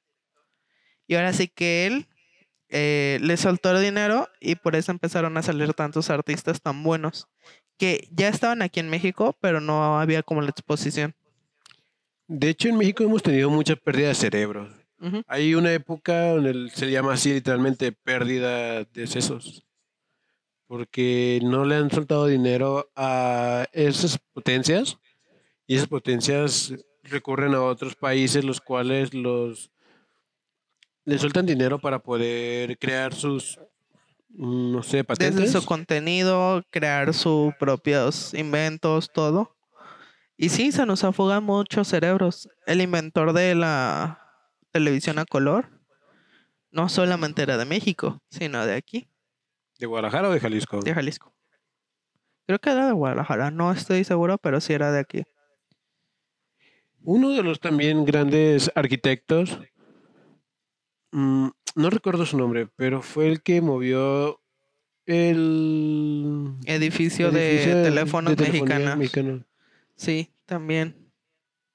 Y 1.08 1.16
ahora 1.16 1.32
sí 1.34 1.48
que 1.48 1.86
él 1.86 2.08
eh, 2.70 3.20
le 3.22 3.38
soltó 3.38 3.72
el 3.72 3.82
dinero 3.82 4.28
y 4.42 4.56
por 4.56 4.76
eso 4.76 4.92
empezaron 4.92 5.38
a 5.38 5.44
salir 5.44 5.74
tantos 5.74 6.10
artistas 6.10 6.62
tan 6.62 6.84
buenos 6.84 7.28
que 7.78 8.08
ya 8.12 8.28
estaban 8.28 8.62
aquí 8.64 8.80
en 8.80 8.90
México, 8.90 9.38
pero 9.40 9.62
no 9.62 10.00
había 10.00 10.24
como 10.24 10.42
la 10.42 10.50
exposición. 10.50 11.14
De 12.28 12.50
hecho, 12.50 12.70
en 12.70 12.78
México 12.78 13.04
hemos 13.04 13.22
tenido 13.22 13.50
mucha 13.50 13.76
pérdida 13.76 14.10
de 14.10 14.16
cerebro. 14.16 14.70
Ujú. 15.00 15.22
Hay 15.28 15.54
una 15.56 15.72
época 15.74 16.32
donde 16.32 16.70
se 16.72 16.90
llama 16.90 17.14
así 17.14 17.34
literalmente 17.34 17.92
pérdida 17.92 18.84
de 18.86 19.08
sesos. 19.08 19.64
Porque 20.68 21.40
no 21.44 21.66
le 21.66 21.76
han 21.76 21.92
soltado 21.92 22.26
dinero 22.26 22.90
a 22.96 23.68
esas 23.72 24.18
potencias. 24.34 24.98
Y 25.68 25.76
esas 25.76 25.88
potencias 25.88 26.74
recurren 27.04 27.54
a 27.54 27.62
otros 27.62 27.96
países 27.96 28.44
los 28.44 28.62
cuales 28.62 29.14
los 29.14 29.72
le 31.06 31.20
sueltan 31.20 31.46
dinero 31.46 31.80
para 31.80 32.00
poder 32.00 32.78
crear 32.80 33.14
sus 33.14 33.60
mm, 34.30 34.72
no 34.72 34.84
sé, 34.84 35.04
patentes. 35.04 35.36
Desde 35.36 35.60
su 35.60 35.66
contenido, 35.66 36.64
crear 36.72 37.14
sus 37.14 37.54
propios 37.60 38.34
inventos, 38.34 39.12
todo. 39.14 39.55
Y 40.38 40.50
sí, 40.50 40.72
se 40.72 40.86
nos 40.86 41.04
afogan 41.04 41.44
muchos 41.44 41.88
cerebros. 41.88 42.50
El 42.66 42.82
inventor 42.82 43.34
de 43.34 43.56
la 43.56 44.22
televisión 44.72 45.18
a 45.20 45.26
color 45.26 45.70
no 46.72 46.90
solamente 46.90 47.42
era 47.42 47.58
de 47.58 47.64
México, 47.66 48.22
sino 48.30 48.66
de 48.66 48.76
aquí, 48.76 49.08
¿De 49.80 49.86
Guadalajara 49.88 50.30
o 50.30 50.32
de 50.32 50.40
Jalisco? 50.40 50.80
de 50.82 50.94
Jalisco. 50.94 51.34
Creo 52.48 52.60
que 52.60 52.70
era 52.70 52.86
de 52.88 52.92
Guadalajara, 52.94 53.50
no 53.52 53.72
estoy 53.72 54.04
seguro, 54.04 54.38
pero 54.38 54.60
sí 54.62 54.74
era 54.74 54.92
de 54.92 55.00
aquí. 55.00 55.24
Uno 57.02 57.32
de 57.32 57.44
los 57.44 57.60
también 57.60 58.04
grandes 58.06 58.72
arquitectos, 58.76 59.60
mm, 61.12 61.48
no 61.76 61.90
recuerdo 61.90 62.26
su 62.26 62.38
nombre, 62.38 62.68
pero 62.76 63.02
fue 63.02 63.28
el 63.28 63.42
que 63.42 63.62
movió 63.62 64.42
el 65.06 66.56
Edificio, 66.66 67.30
edificio 67.30 67.78
de 67.78 67.84
teléfonos 67.84 68.36
telefonía 68.36 68.96
mexicanos. 68.96 68.98
mexicano. 68.98 69.46
Sí, 69.96 70.32
también. 70.46 71.12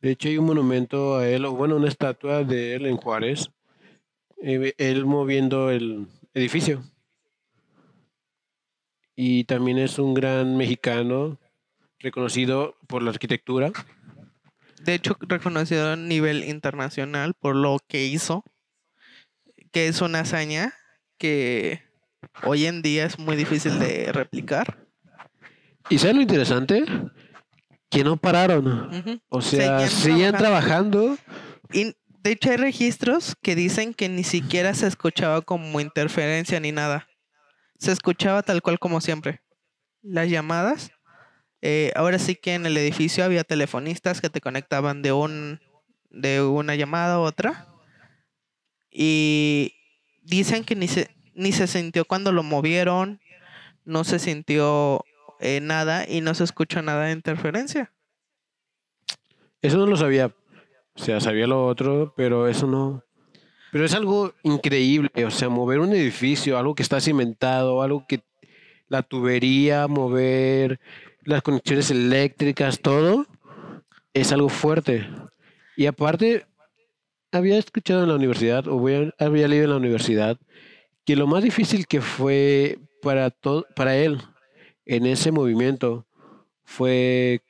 De 0.00 0.12
hecho, 0.12 0.28
hay 0.28 0.38
un 0.38 0.46
monumento 0.46 1.16
a 1.16 1.28
él, 1.28 1.44
o 1.44 1.52
bueno, 1.52 1.76
una 1.76 1.88
estatua 1.88 2.44
de 2.44 2.74
él 2.74 2.86
en 2.86 2.96
Juárez, 2.96 3.50
él 4.40 5.04
moviendo 5.04 5.70
el 5.70 6.06
edificio. 6.34 6.82
Y 9.14 9.44
también 9.44 9.78
es 9.78 9.98
un 9.98 10.14
gran 10.14 10.56
mexicano 10.56 11.38
reconocido 11.98 12.76
por 12.86 13.02
la 13.02 13.10
arquitectura. 13.10 13.70
De 14.82 14.94
hecho, 14.94 15.16
reconocido 15.20 15.92
a 15.92 15.96
nivel 15.96 16.44
internacional 16.44 17.34
por 17.34 17.54
lo 17.54 17.78
que 17.86 18.06
hizo, 18.06 18.44
que 19.72 19.88
es 19.88 20.00
una 20.00 20.20
hazaña 20.20 20.72
que 21.18 21.82
hoy 22.44 22.64
en 22.64 22.80
día 22.80 23.04
es 23.04 23.18
muy 23.18 23.36
difícil 23.36 23.78
de 23.78 24.10
replicar. 24.12 24.86
¿Y 25.90 25.98
sabes 25.98 26.16
lo 26.16 26.22
interesante? 26.22 26.84
Que 27.90 28.04
no 28.04 28.16
pararon. 28.16 29.20
O 29.28 29.42
sea, 29.42 29.80
Seguían 29.80 29.90
seguían 29.90 30.36
trabajando. 30.36 31.18
Y 31.72 31.94
de 32.22 32.32
hecho 32.32 32.50
hay 32.50 32.56
registros 32.56 33.34
que 33.42 33.54
dicen 33.54 33.94
que 33.94 34.08
ni 34.08 34.24
siquiera 34.24 34.74
se 34.74 34.86
escuchaba 34.86 35.40
como 35.42 35.80
interferencia 35.80 36.60
ni 36.60 36.72
nada. 36.72 37.08
Se 37.78 37.92
escuchaba 37.92 38.42
tal 38.42 38.62
cual 38.62 38.78
como 38.78 39.00
siempre. 39.00 39.40
Las 40.02 40.28
llamadas. 40.30 40.92
eh, 41.62 41.92
ahora 41.94 42.18
sí 42.18 42.36
que 42.36 42.54
en 42.54 42.64
el 42.64 42.76
edificio 42.76 43.24
había 43.24 43.44
telefonistas 43.44 44.20
que 44.20 44.30
te 44.30 44.40
conectaban 44.40 45.02
de 45.02 45.12
un 45.12 45.60
de 46.10 46.42
una 46.42 46.74
llamada 46.74 47.14
a 47.14 47.20
otra. 47.20 47.66
Y 48.90 49.74
dicen 50.22 50.64
que 50.64 50.74
ni 50.76 50.88
se, 50.88 51.10
ni 51.34 51.52
se 51.52 51.66
sintió 51.66 52.04
cuando 52.04 52.32
lo 52.32 52.42
movieron. 52.42 53.20
No 53.84 54.04
se 54.04 54.18
sintió 54.18 55.04
eh, 55.40 55.60
nada 55.60 56.08
y 56.08 56.20
no 56.20 56.34
se 56.34 56.44
escuchó 56.44 56.82
nada 56.82 57.06
de 57.06 57.12
interferencia. 57.12 57.92
Eso 59.62 59.78
no 59.78 59.86
lo 59.86 59.96
sabía. 59.96 60.34
O 60.94 61.02
sea, 61.02 61.20
sabía 61.20 61.46
lo 61.46 61.66
otro, 61.66 62.12
pero 62.16 62.48
eso 62.48 62.66
no. 62.66 63.04
Pero 63.72 63.84
es 63.84 63.94
algo 63.94 64.34
increíble. 64.42 65.10
O 65.24 65.30
sea, 65.30 65.48
mover 65.48 65.80
un 65.80 65.92
edificio, 65.92 66.58
algo 66.58 66.74
que 66.74 66.82
está 66.82 67.00
cimentado, 67.00 67.82
algo 67.82 68.04
que 68.08 68.22
la 68.88 69.02
tubería, 69.02 69.86
mover 69.86 70.80
las 71.22 71.42
conexiones 71.42 71.90
eléctricas, 71.90 72.80
todo, 72.80 73.26
es 74.12 74.32
algo 74.32 74.48
fuerte. 74.48 75.06
Y 75.76 75.86
aparte, 75.86 76.46
había 77.30 77.58
escuchado 77.58 78.02
en 78.02 78.08
la 78.08 78.16
universidad, 78.16 78.66
o 78.66 78.76
voy 78.78 79.12
a- 79.18 79.24
había 79.24 79.46
leído 79.46 79.64
en 79.64 79.70
la 79.70 79.76
universidad, 79.76 80.36
que 81.04 81.14
lo 81.14 81.26
más 81.26 81.44
difícil 81.44 81.86
que 81.86 82.00
fue 82.00 82.78
para, 83.02 83.30
todo, 83.30 83.66
para 83.76 83.96
él 83.96 84.20
en 84.86 85.06
ese 85.06 85.32
movimiento 85.32 86.06
fue 86.64 87.42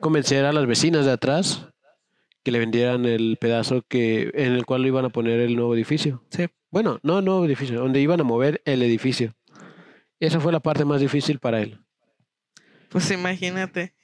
convencer 0.00 0.44
a 0.44 0.52
las 0.52 0.66
vecinas 0.66 1.06
de 1.06 1.12
atrás 1.12 1.68
que 2.42 2.52
le 2.52 2.58
vendieran 2.58 3.04
el 3.04 3.38
pedazo 3.40 3.82
que 3.88 4.30
en 4.34 4.52
el 4.52 4.66
cual 4.66 4.82
lo 4.82 4.88
iban 4.88 5.04
a 5.04 5.08
poner 5.10 5.40
el 5.40 5.56
nuevo 5.56 5.74
edificio. 5.74 6.22
Sí. 6.30 6.46
Bueno, 6.70 6.98
no 7.02 7.18
el 7.18 7.24
nuevo 7.24 7.44
edificio, 7.44 7.78
donde 7.78 8.00
iban 8.00 8.20
a 8.20 8.24
mover 8.24 8.62
el 8.64 8.82
edificio. 8.82 9.34
Esa 10.20 10.40
fue 10.40 10.52
la 10.52 10.60
parte 10.60 10.84
más 10.84 11.00
difícil 11.00 11.38
para 11.38 11.60
él. 11.60 11.80
Pues 12.88 13.10
imagínate. 13.10 13.94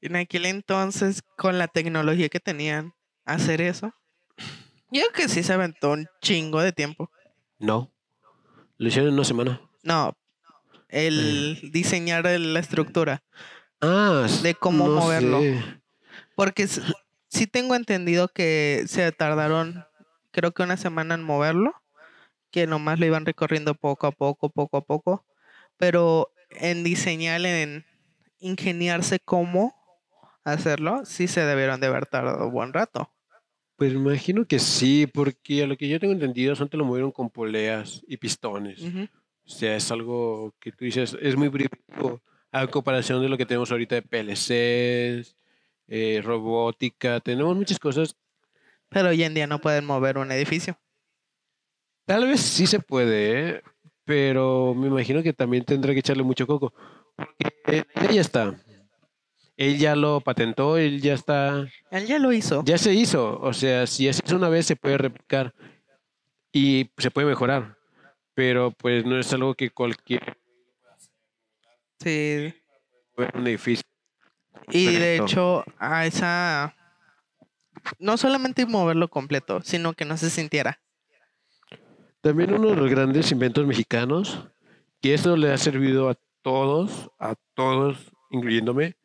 En 0.00 0.16
aquel 0.16 0.46
entonces, 0.46 1.22
con 1.36 1.58
la 1.58 1.68
tecnología 1.68 2.28
que 2.28 2.40
tenían, 2.40 2.94
hacer 3.24 3.60
eso. 3.60 3.92
Yo 4.90 5.02
creo 5.02 5.12
que 5.12 5.28
sí 5.28 5.42
se 5.42 5.52
aventó 5.52 5.92
un 5.92 6.06
chingo 6.22 6.60
de 6.62 6.72
tiempo. 6.72 7.10
No. 7.58 7.92
Lo 8.78 8.88
hicieron 8.88 9.08
en 9.08 9.14
una 9.14 9.24
semana. 9.24 9.60
No, 9.82 10.16
el 10.90 11.70
diseñar 11.72 12.24
la 12.24 12.60
estructura. 12.60 13.22
Ah, 13.80 14.26
De 14.42 14.54
cómo 14.54 14.88
no 14.88 15.00
moverlo. 15.00 15.40
sé. 15.40 15.62
Porque 16.36 16.66
sí 17.28 17.46
tengo 17.46 17.74
entendido 17.74 18.28
que 18.28 18.84
se 18.86 19.10
tardaron, 19.12 19.84
creo 20.30 20.52
que 20.52 20.62
una 20.62 20.76
semana 20.76 21.14
en 21.14 21.22
moverlo. 21.22 21.74
Que 22.50 22.66
nomás 22.66 22.98
lo 22.98 23.06
iban 23.06 23.24
recorriendo 23.26 23.74
poco 23.74 24.08
a 24.08 24.12
poco, 24.12 24.50
poco 24.50 24.76
a 24.78 24.80
poco. 24.84 25.24
Pero 25.76 26.32
en 26.50 26.82
diseñar, 26.82 27.44
en 27.46 27.86
ingeniarse 28.40 29.20
cómo 29.20 29.74
hacerlo, 30.44 31.04
sí 31.04 31.28
se 31.28 31.44
debieron 31.44 31.80
de 31.80 31.86
haber 31.86 32.06
tardado 32.06 32.46
un 32.46 32.52
buen 32.52 32.72
rato. 32.72 33.12
Pues 33.76 33.92
imagino 33.92 34.44
que 34.44 34.58
sí, 34.58 35.06
porque 35.06 35.62
a 35.62 35.66
lo 35.66 35.76
que 35.76 35.88
yo 35.88 36.00
tengo 36.00 36.12
entendido, 36.12 36.54
antes 36.58 36.76
lo 36.76 36.84
movieron 36.84 37.12
con 37.12 37.30
poleas 37.30 38.02
y 38.08 38.16
pistones. 38.16 38.80
O 39.50 39.52
sea, 39.52 39.74
es 39.74 39.90
algo 39.90 40.54
que 40.60 40.70
tú 40.70 40.84
dices, 40.84 41.16
es 41.20 41.34
muy 41.34 41.50
primitivo 41.50 42.22
a 42.52 42.68
comparación 42.68 43.20
de 43.20 43.28
lo 43.28 43.36
que 43.36 43.44
tenemos 43.44 43.70
ahorita 43.72 43.96
de 43.96 44.02
PLCs, 44.02 45.36
eh, 45.88 46.20
robótica, 46.22 47.18
tenemos 47.18 47.56
muchas 47.56 47.80
cosas. 47.80 48.16
Pero 48.88 49.08
hoy 49.08 49.24
en 49.24 49.34
día 49.34 49.48
no 49.48 49.60
pueden 49.60 49.84
mover 49.84 50.18
un 50.18 50.30
edificio. 50.30 50.78
Tal 52.06 52.28
vez 52.28 52.40
sí 52.40 52.68
se 52.68 52.78
puede, 52.78 53.48
¿eh? 53.48 53.62
pero 54.04 54.72
me 54.74 54.86
imagino 54.86 55.20
que 55.20 55.32
también 55.32 55.64
tendrá 55.64 55.92
que 55.92 55.98
echarle 55.98 56.22
mucho 56.22 56.46
coco. 56.46 56.72
Porque 57.16 57.86
él 57.94 58.08
ya 58.12 58.20
está. 58.20 58.54
Él 59.56 59.78
ya 59.78 59.96
lo 59.96 60.20
patentó, 60.20 60.78
él 60.78 61.02
ya 61.02 61.14
está, 61.14 61.68
Él 61.90 62.06
ya 62.06 62.20
lo 62.20 62.32
hizo. 62.32 62.62
ya 62.64 62.78
se 62.78 62.94
hizo. 62.94 63.38
O 63.40 63.52
sea, 63.52 63.86
si 63.88 64.08
hizo 64.08 64.36
una 64.36 64.48
vez, 64.48 64.66
se 64.66 64.76
puede 64.76 64.96
replicar 64.96 65.54
y 66.52 66.88
se 66.98 67.10
puede 67.10 67.26
mejorar. 67.26 67.79
Pero 68.40 68.70
pues 68.70 69.04
no 69.04 69.18
es 69.18 69.30
algo 69.34 69.54
que 69.54 69.68
cualquier 69.68 70.38
Sí. 72.02 72.54
un 73.34 73.46
edificio. 73.46 73.84
Y 74.70 74.86
de 74.96 75.18
hecho, 75.18 75.62
a 75.76 76.06
esa. 76.06 76.74
No 77.98 78.16
solamente 78.16 78.64
moverlo 78.64 79.08
completo, 79.08 79.60
sino 79.60 79.92
que 79.92 80.06
no 80.06 80.16
se 80.16 80.30
sintiera. 80.30 80.80
También 82.22 82.54
uno 82.54 82.70
de 82.70 82.76
los 82.76 82.88
grandes 82.88 83.30
inventos 83.30 83.66
mexicanos, 83.66 84.48
que 85.02 85.12
esto 85.12 85.36
le 85.36 85.52
ha 85.52 85.58
servido 85.58 86.08
a 86.08 86.16
todos, 86.40 87.10
a 87.18 87.34
todos, 87.52 88.10
incluyéndome, 88.30 88.96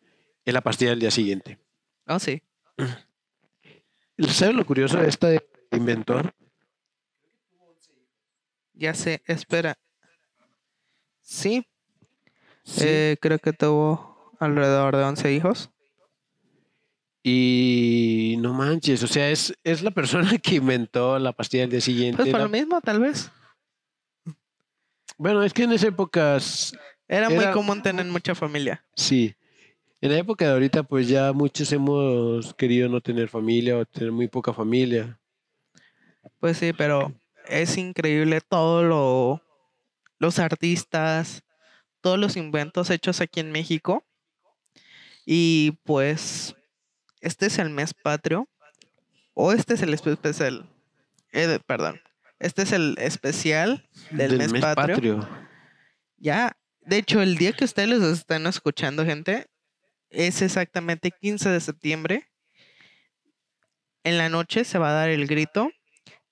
es 0.45 0.53
la 0.53 0.61
pastilla 0.61 0.91
del 0.91 1.01
día 1.01 1.11
siguiente. 1.11 1.59
Oh, 2.07 2.19
sí. 2.19 2.41
¿Sabes 4.29 4.55
lo 4.55 4.65
curioso 4.65 4.97
de 4.97 5.09
este 5.09 5.45
inventor? 5.73 6.33
Ya 8.75 8.93
sé, 8.93 9.21
espera. 9.25 9.75
Sí, 11.21 11.65
Sí, 12.63 12.83
eh, 12.87 13.17
creo 13.21 13.37
que 13.39 13.53
tuvo 13.53 14.31
alrededor 14.39 14.95
de 14.97 15.03
11 15.03 15.31
hijos. 15.33 15.69
Y 17.23 18.35
no 18.39 18.53
manches, 18.53 19.01
o 19.03 19.07
sea, 19.07 19.29
es, 19.31 19.53
es 19.63 19.81
la 19.81 19.91
persona 19.91 20.29
que 20.43 20.55
inventó 20.55 21.17
la 21.19 21.33
pastilla 21.33 21.63
del 21.63 21.71
día 21.71 21.81
siguiente. 21.81 22.17
Pues 22.17 22.29
por 22.29 22.39
la- 22.39 22.45
lo 22.45 22.49
mismo, 22.49 22.81
tal 22.81 22.99
vez. 22.99 23.31
Bueno, 25.17 25.43
es 25.43 25.53
que 25.53 25.63
en 25.63 25.71
esa 25.73 25.87
época, 25.87 26.35
s- 26.37 26.75
Era, 27.07 27.29
muy 27.29 27.49
común 27.51 27.81
tener 27.81 28.05
mucha 28.05 28.35
familia. 28.35 28.83
sí. 28.95 29.35
En 30.01 30.11
la 30.11 30.17
época 30.19 30.45
de 30.45 30.51
ahorita, 30.51 30.83
pues 30.83 31.07
ya 31.07 31.33
muchos 31.33 31.71
hemos 31.71 32.53
querido 32.53 32.87
no 32.89 33.01
tener 33.01 33.27
familia 33.27 33.77
o 33.77 33.85
tener 33.85 34.11
muy 34.11 34.27
poca 34.27 34.53
familia. 34.53 35.19
Pues 36.39 36.57
sí, 36.57 36.73
pero 36.73 37.11
es 37.47 37.77
increíble 37.77 38.41
todo 38.41 38.83
lo 38.83 39.41
los 40.19 40.39
artistas, 40.39 41.43
todos 42.01 42.17
los 42.17 42.37
inventos 42.37 42.89
hechos 42.89 43.21
aquí 43.21 43.39
en 43.41 43.51
México. 43.51 44.03
Y 45.25 45.71
pues 45.83 46.55
este 47.21 47.47
es 47.47 47.57
el 47.59 47.69
mes 47.69 47.93
patrio 47.93 48.47
o 49.33 49.51
este 49.51 49.73
es 49.73 49.81
el 49.81 49.93
espe- 49.93 50.13
especial 50.13 50.69
eh, 51.31 51.59
perdón. 51.65 51.99
Este 52.39 52.61
es 52.61 52.71
el 52.71 52.95
especial 52.99 53.87
del, 54.11 54.37
mes, 54.37 54.61
patrio. 54.61 55.27
Ya, 56.17 56.55
de 56.81 56.97
hecho, 56.97 57.21
el 57.21 57.37
día 57.37 57.53
que 57.53 57.65
ustedes 57.65 57.89
los 57.89 58.03
están 58.03 58.45
escuchando, 58.45 59.05
gente, 59.05 59.47
es 60.09 60.41
exactamente 60.41 61.11
15 61.11 61.49
de 61.49 61.59
septiembre. 61.59 62.29
En 64.03 64.17
la 64.17 64.29
noche 64.29 64.63
se 64.63 64.77
va 64.77 64.89
a 64.89 64.93
dar 64.93 65.09
el 65.09 65.27
grito. 65.27 65.71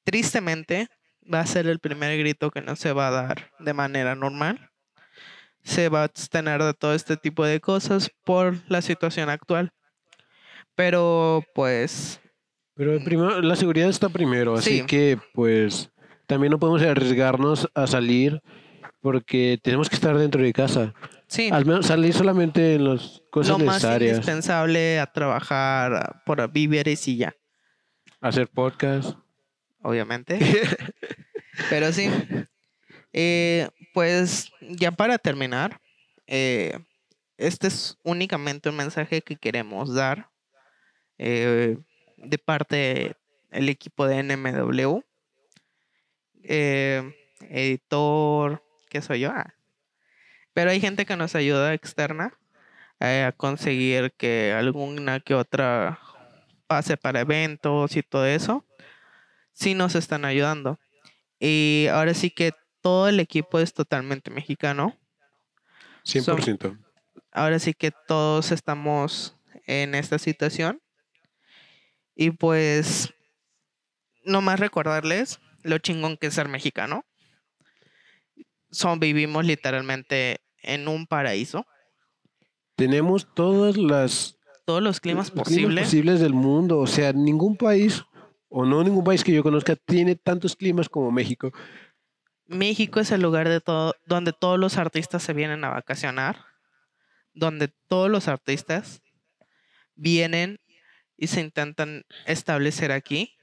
Tristemente, 0.03 0.89
va 1.31 1.39
a 1.41 1.45
ser 1.45 1.67
el 1.67 1.79
primer 1.79 2.17
grito 2.17 2.51
que 2.51 2.61
no 2.61 2.75
se 2.75 2.93
va 2.93 3.07
a 3.07 3.11
dar 3.11 3.51
de 3.59 3.73
manera 3.73 4.15
normal. 4.15 4.69
Se 5.63 5.89
va 5.89 6.01
a 6.01 6.03
abstener 6.05 6.61
de 6.61 6.73
todo 6.73 6.93
este 6.93 7.15
tipo 7.17 7.45
de 7.45 7.59
cosas 7.61 8.11
por 8.25 8.55
la 8.67 8.81
situación 8.81 9.29
actual. 9.29 9.71
Pero, 10.75 11.43
pues, 11.53 12.19
Pero 12.75 12.97
primero, 13.03 13.41
la 13.41 13.55
seguridad 13.55 13.89
está 13.89 14.09
primero, 14.09 14.55
así 14.55 14.79
Sí. 14.79 14.85
que 14.85 15.19
pues 15.33 15.91
también 16.25 16.51
no 16.51 16.59
podemos 16.59 16.81
arriesgarnos 16.81 17.69
a 17.75 17.85
salir 17.87 18.41
porque 19.01 19.59
tenemos 19.61 19.89
que 19.89 19.95
estar 19.95 20.17
dentro 20.17 20.41
de 20.41 20.51
casa. 20.53 20.93
sí, 21.27 21.49
Al 21.51 21.65
menos 21.65 21.85
salir 21.87 22.13
solamente 22.13 22.75
en 22.75 22.85
las 22.89 23.21
cosas 23.29 23.59
lo 23.59 23.65
más 23.65 23.75
necesarias. 23.75 24.11
indispensable 24.17 24.99
a 24.99 25.05
trabajar, 25.07 26.21
por 26.25 26.51
víveres 26.51 27.07
y 27.07 27.17
ya. 27.17 27.33
Hacer 28.21 28.47
podcast. 28.47 29.15
obviamente. 29.81 30.39
Pero 31.69 31.91
sí. 31.91 32.09
Eh, 33.13 33.69
pues 33.93 34.51
ya 34.61 34.91
para 34.91 35.17
terminar, 35.17 35.79
eh, 36.25 36.79
este 37.37 37.67
es 37.67 37.97
únicamente 38.03 38.69
un 38.69 38.77
mensaje 38.77 39.21
que 39.21 39.35
queremos 39.35 39.93
dar 39.93 40.29
eh, 41.17 41.77
de 42.17 42.37
parte 42.37 43.15
del 43.51 43.69
equipo 43.69 44.07
de 44.07 44.23
NMW. 44.23 45.03
Eh, 46.43 47.13
editor, 47.49 48.63
¿qué 48.89 49.01
soy 49.01 49.21
yo? 49.21 49.31
Ah. 49.31 49.53
Pero 50.53 50.71
hay 50.71 50.79
gente 50.79 51.05
que 51.05 51.15
nos 51.15 51.35
ayuda 51.35 51.73
externa 51.73 52.37
eh, 52.99 53.25
a 53.27 53.31
conseguir 53.31 54.13
que 54.17 54.53
alguna 54.53 55.19
que 55.19 55.33
otra 55.33 55.99
pase 56.67 56.97
para 56.97 57.21
eventos 57.21 57.95
y 57.95 58.03
todo 58.03 58.25
eso 58.25 58.65
sí 59.53 59.73
nos 59.73 59.95
están 59.95 60.25
ayudando. 60.25 60.79
Y 61.45 61.87
ahora 61.91 62.13
sí 62.13 62.29
que 62.29 62.53
todo 62.81 63.09
el 63.09 63.19
equipo 63.19 63.59
es 63.59 63.73
totalmente 63.73 64.31
mexicano. 64.31 64.97
100%. 66.05 66.79
Ahora 67.33 67.59
sí 67.59 67.73
que 67.73 67.91
todos 68.07 68.53
estamos 68.53 69.35
en 69.67 69.93
esta 69.93 70.19
situación. 70.19 70.81
Y 72.15 72.31
pues, 72.31 73.13
nomás 74.23 74.61
recordarles 74.61 75.41
lo 75.63 75.79
chingón 75.79 76.15
que 76.15 76.27
es 76.27 76.33
ser 76.33 76.47
mexicano. 76.47 77.03
Son, 78.71 79.01
vivimos 79.01 79.43
literalmente 79.43 80.39
en 80.61 80.87
un 80.87 81.07
paraíso. 81.07 81.65
Tenemos 82.77 83.27
todas 83.35 83.75
las 83.75 84.37
Todos 84.65 84.81
los 84.81 85.01
climas 85.01 85.29
climas 85.29 85.45
posibles. 85.45 85.83
posibles 85.87 86.21
del 86.21 86.33
mundo. 86.33 86.79
O 86.79 86.87
sea, 86.87 87.11
ningún 87.11 87.57
país, 87.57 88.05
o 88.55 88.65
no 88.65 88.83
ningún 88.83 89.03
país 89.03 89.23
que 89.23 89.33
yo 89.33 89.41
conozca, 89.41 89.75
tiene 89.75 90.15
tantos 90.15 90.55
climas 90.55 90.87
como 90.87 91.11
México. 91.11 91.51
México 92.45 92.99
es 92.99 93.09
el 93.11 93.19
lugar 93.19 93.49
de 93.49 93.59
todo, 93.59 93.95
donde 94.05 94.31
todos 94.31 94.59
los 94.59 94.77
artistas 94.77 95.23
se 95.23 95.33
vienen 95.33 95.63
a 95.63 95.69
vacacionar, 95.69 96.37
donde 97.33 97.69
todos 97.87 98.11
los 98.11 98.27
artistas 98.27 99.01
vienen 99.95 100.59
y 101.17 101.27
se 101.27 101.41
intentan 101.41 102.03
establecer 102.27 102.91
aquí. 102.91 103.35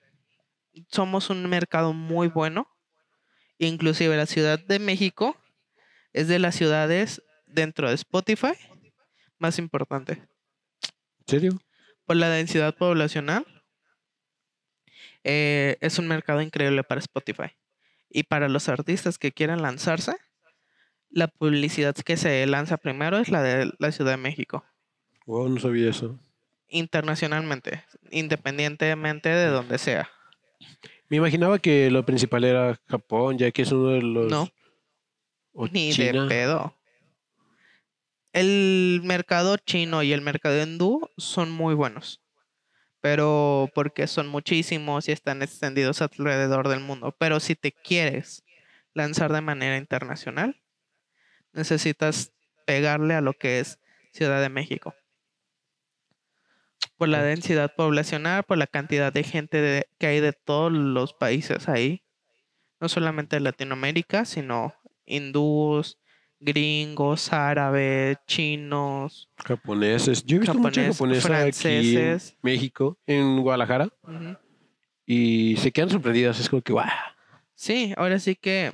Somos 0.92 1.28
un 1.28 1.44
mercado 1.48 1.92
muy 1.92 2.28
bueno. 2.28 2.68
Inclusive 3.58 4.16
la 4.16 4.26
Ciudad 4.26 4.60
de 4.60 4.78
México 4.78 5.36
es 6.12 6.28
de 6.28 6.38
las 6.38 6.54
ciudades 6.54 7.20
dentro 7.46 7.88
de 7.88 7.96
Spotify 7.96 8.52
más 9.38 9.58
importante 9.58 10.12
¿En 10.12 11.26
serio? 11.26 11.60
por 12.06 12.14
la 12.14 12.28
densidad 12.28 12.76
poblacional. 12.76 13.44
Eh, 15.24 15.76
es 15.80 15.98
un 15.98 16.08
mercado 16.08 16.40
increíble 16.40 16.84
para 16.84 17.00
Spotify. 17.00 17.56
Y 18.08 18.24
para 18.24 18.48
los 18.48 18.68
artistas 18.68 19.18
que 19.18 19.32
quieran 19.32 19.62
lanzarse, 19.62 20.16
la 21.10 21.28
publicidad 21.28 21.94
que 21.94 22.16
se 22.16 22.46
lanza 22.46 22.76
primero 22.76 23.18
es 23.18 23.28
la 23.28 23.42
de 23.42 23.72
la 23.78 23.92
Ciudad 23.92 24.12
de 24.12 24.16
México. 24.16 24.64
Wow, 25.26 25.48
no 25.48 25.60
sabía 25.60 25.90
eso. 25.90 26.18
Internacionalmente, 26.68 27.84
independientemente 28.10 29.28
de 29.28 29.46
donde 29.46 29.78
sea. 29.78 30.10
Me 31.08 31.16
imaginaba 31.16 31.58
que 31.58 31.90
lo 31.90 32.04
principal 32.06 32.44
era 32.44 32.78
Japón, 32.86 33.38
ya 33.38 33.50
que 33.50 33.62
es 33.62 33.72
uno 33.72 33.88
de 33.90 34.02
los... 34.02 34.30
No, 34.30 34.48
o 35.52 35.66
ni 35.68 35.92
China. 35.92 36.22
de 36.22 36.28
pedo. 36.28 36.74
El 38.32 39.00
mercado 39.04 39.56
chino 39.56 40.02
y 40.02 40.12
el 40.12 40.20
mercado 40.20 40.62
hindú 40.62 41.08
son 41.16 41.50
muy 41.50 41.74
buenos. 41.74 42.20
Pero 43.00 43.70
porque 43.74 44.06
son 44.06 44.28
muchísimos 44.28 45.08
y 45.08 45.12
están 45.12 45.42
extendidos 45.42 46.02
alrededor 46.02 46.68
del 46.68 46.80
mundo. 46.80 47.14
Pero 47.18 47.40
si 47.40 47.54
te 47.56 47.72
quieres 47.72 48.44
lanzar 48.94 49.32
de 49.32 49.40
manera 49.40 49.76
internacional, 49.76 50.60
necesitas 51.52 52.32
pegarle 52.66 53.14
a 53.14 53.20
lo 53.20 53.32
que 53.32 53.60
es 53.60 53.78
Ciudad 54.12 54.42
de 54.42 54.48
México. 54.48 54.94
Por 56.96 57.08
la 57.08 57.22
densidad 57.22 57.74
poblacional, 57.74 58.42
por 58.42 58.58
la 58.58 58.66
cantidad 58.66 59.12
de 59.12 59.22
gente 59.22 59.60
de- 59.60 59.86
que 59.98 60.06
hay 60.06 60.20
de 60.20 60.32
todos 60.32 60.72
los 60.72 61.14
países 61.14 61.68
ahí. 61.68 62.02
No 62.80 62.88
solamente 62.88 63.36
de 63.36 63.40
Latinoamérica, 63.40 64.24
sino 64.24 64.74
hindús, 65.06 65.99
gringos, 66.40 67.32
árabes, 67.32 68.18
chinos. 68.26 69.28
Japoneses. 69.44 70.24
Yo 70.24 70.36
he 70.36 70.40
visto 70.40 70.58
mucha 70.58 70.84
japonesa 70.84 71.42
aquí 71.42 71.96
en. 71.96 72.20
México, 72.42 72.98
en 73.06 73.40
Guadalajara, 73.42 73.90
y 75.06 75.56
se 75.58 75.70
quedan 75.70 75.90
sorprendidas. 75.90 76.40
Es 76.40 76.48
como 76.48 76.62
que, 76.62 76.72
¡guau! 76.72 76.88
Sí, 77.54 77.92
ahora 77.96 78.18
sí 78.18 78.34
que 78.34 78.72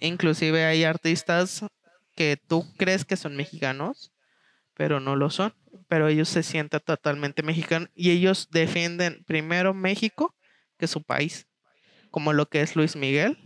inclusive 0.00 0.64
hay 0.64 0.84
artistas 0.84 1.64
que 2.16 2.38
tú 2.48 2.64
crees 2.76 3.04
que 3.04 3.16
son 3.16 3.36
mexicanos, 3.36 4.12
pero 4.74 4.98
no 4.98 5.14
lo 5.14 5.30
son. 5.30 5.54
Pero 5.88 6.08
ellos 6.08 6.28
se 6.28 6.42
sienten 6.42 6.80
totalmente 6.80 7.42
mexicanos 7.42 7.90
y 7.94 8.10
ellos 8.10 8.48
defienden 8.50 9.22
primero 9.26 9.74
México 9.74 10.34
que 10.78 10.86
su 10.86 11.02
país, 11.02 11.46
como 12.10 12.32
lo 12.32 12.48
que 12.48 12.62
es 12.62 12.76
Luis 12.76 12.96
Miguel. 12.96 13.36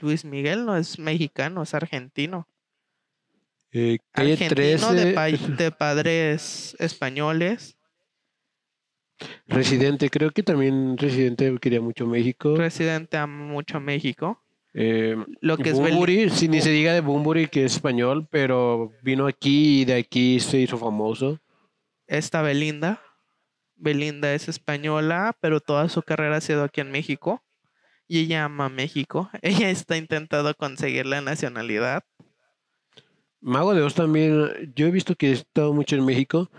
Luis 0.00 0.24
Miguel 0.24 0.64
no 0.64 0.76
es 0.76 0.98
mexicano, 0.98 1.62
es 1.62 1.74
argentino. 1.74 2.48
Eh, 3.72 3.98
calle 4.12 4.32
Argentino 4.32 4.92
de, 4.94 5.12
13, 5.12 5.14
pa- 5.14 5.28
de 5.56 5.70
padres 5.72 6.76
españoles. 6.78 7.76
Residente, 9.46 10.10
creo 10.10 10.30
que 10.30 10.42
también 10.42 10.96
Residente 10.96 11.56
quería 11.60 11.80
mucho 11.80 12.06
México. 12.06 12.56
Residente 12.56 13.16
ama 13.16 13.44
mucho 13.46 13.78
a 13.78 13.80
México. 13.80 14.42
Eh, 14.74 15.16
Lo 15.40 15.56
que 15.56 15.70
es 15.70 15.78
Beli- 15.78 15.90
Bunbury, 15.90 16.30
si 16.30 16.46
ni 16.48 16.60
se 16.60 16.70
diga 16.70 16.92
de 16.92 17.00
Bunbury 17.00 17.48
que 17.48 17.64
es 17.64 17.74
español, 17.74 18.28
pero 18.30 18.92
vino 19.02 19.26
aquí 19.26 19.80
y 19.80 19.84
de 19.84 19.94
aquí 19.96 20.38
se 20.40 20.58
hizo 20.60 20.78
famoso. 20.78 21.40
está 22.06 22.42
Belinda. 22.42 23.02
Belinda 23.74 24.34
es 24.34 24.48
española, 24.48 25.36
pero 25.40 25.60
toda 25.60 25.88
su 25.88 26.02
carrera 26.02 26.36
ha 26.36 26.40
sido 26.40 26.64
aquí 26.64 26.80
en 26.80 26.90
México. 26.90 27.42
Y 28.06 28.20
ella 28.20 28.44
ama 28.44 28.66
a 28.66 28.70
México. 28.70 29.30
Ella 29.42 29.68
está 29.70 29.96
intentando 29.96 30.54
conseguir 30.54 31.06
la 31.06 31.20
nacionalidad. 31.20 32.04
Mago 33.40 33.74
de 33.74 33.82
Oz 33.82 33.94
también, 33.94 34.72
yo 34.74 34.86
he 34.86 34.90
visto 34.90 35.14
que 35.14 35.28
ha 35.28 35.32
estado 35.32 35.72
mucho 35.72 35.96
en 35.96 36.04
México, 36.04 36.50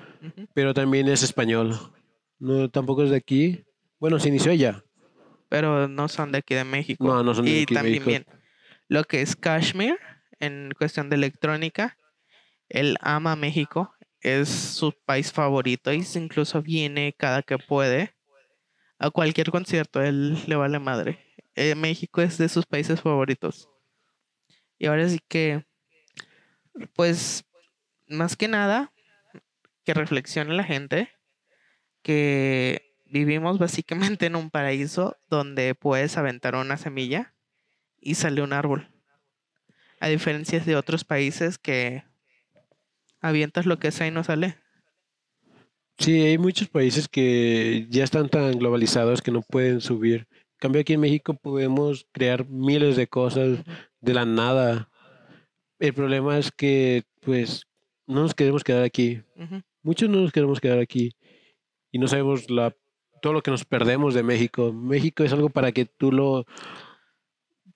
pero 0.53 0.73
también 0.73 1.07
es 1.07 1.23
español. 1.23 1.77
No, 2.39 2.69
tampoco 2.69 3.03
es 3.03 3.09
de 3.09 3.17
aquí. 3.17 3.65
Bueno, 3.99 4.19
se 4.19 4.29
inició 4.29 4.51
allá. 4.51 4.83
Pero 5.49 5.87
no 5.87 6.07
son 6.07 6.31
de 6.31 6.37
aquí 6.39 6.55
de 6.55 6.63
México. 6.63 7.03
No, 7.03 7.23
no 7.23 7.33
son 7.33 7.45
de 7.45 7.51
y 7.51 7.63
aquí 7.63 7.73
de 7.73 7.79
también 7.79 8.05
México. 8.05 8.09
bien, 8.09 8.41
lo 8.87 9.03
que 9.03 9.21
es 9.21 9.35
Kashmir, 9.35 9.97
en 10.39 10.71
cuestión 10.77 11.09
de 11.09 11.17
electrónica, 11.17 11.97
él 12.69 12.97
ama 13.01 13.35
México. 13.35 13.93
es 14.21 14.49
su 14.49 14.93
país 15.05 15.31
favorito 15.31 15.93
y 15.93 16.05
incluso 16.15 16.61
viene 16.61 17.15
cada 17.17 17.41
que 17.41 17.57
puede 17.57 18.13
a 18.99 19.09
cualquier 19.09 19.49
concierto, 19.49 20.01
él 20.01 20.37
le 20.45 20.55
vale 20.55 20.77
madre. 20.77 21.19
Eh, 21.55 21.73
México 21.75 22.21
es 22.21 22.37
de 22.37 22.49
sus 22.49 22.65
países 22.65 23.01
favoritos. 23.01 23.69
Y 24.77 24.87
ahora 24.87 25.07
sí 25.07 25.19
que, 25.27 25.65
pues, 26.95 27.45
más 28.07 28.35
que 28.35 28.47
nada, 28.47 28.91
que 29.83 29.93
reflexione 29.93 30.53
la 30.53 30.63
gente 30.63 31.09
que 32.01 32.93
vivimos 33.05 33.57
básicamente 33.57 34.27
en 34.27 34.35
un 34.35 34.49
paraíso 34.49 35.17
donde 35.29 35.75
puedes 35.75 36.17
aventar 36.17 36.55
una 36.55 36.77
semilla 36.77 37.33
y 37.99 38.15
sale 38.15 38.41
un 38.41 38.53
árbol. 38.53 38.89
A 39.99 40.07
diferencia 40.07 40.59
de 40.59 40.75
otros 40.75 41.03
países 41.03 41.57
que 41.57 42.03
avientas 43.21 43.65
lo 43.65 43.79
que 43.79 43.91
sea 43.91 44.07
y 44.07 44.11
no 44.11 44.23
sale. 44.23 44.57
Sí, 45.97 46.21
hay 46.21 46.37
muchos 46.37 46.69
países 46.69 47.09
que 47.09 47.85
ya 47.89 48.05
están 48.05 48.29
tan 48.29 48.57
globalizados 48.57 49.21
que 49.21 49.31
no 49.31 49.41
pueden 49.41 49.81
subir. 49.81 50.27
En 50.31 50.57
cambio, 50.59 50.81
aquí 50.81 50.93
en 50.93 51.01
México 51.01 51.33
podemos 51.33 52.07
crear 52.13 52.47
miles 52.47 52.95
de 52.95 53.07
cosas 53.07 53.59
de 53.99 54.13
la 54.13 54.25
nada. 54.25 54.88
El 55.79 55.93
problema 55.93 56.37
es 56.37 56.51
que, 56.51 57.03
pues, 57.21 57.65
no 58.05 58.21
nos 58.21 58.33
queremos 58.33 58.63
quedar 58.63 58.83
aquí. 58.83 59.21
Muchos 59.81 60.09
no 60.09 60.21
nos 60.21 60.31
queremos 60.31 60.59
quedar 60.59 60.79
aquí 60.79 61.15
y 61.91 61.99
no 61.99 62.07
sabemos 62.07 62.49
la, 62.49 62.75
todo 63.21 63.33
lo 63.33 63.41
que 63.41 63.51
nos 63.51 63.65
perdemos 63.65 64.13
de 64.13 64.23
México. 64.23 64.73
México 64.73 65.23
es 65.23 65.31
algo 65.31 65.49
para 65.49 65.71
que 65.71 65.85
tú 65.85 66.11
lo... 66.11 66.45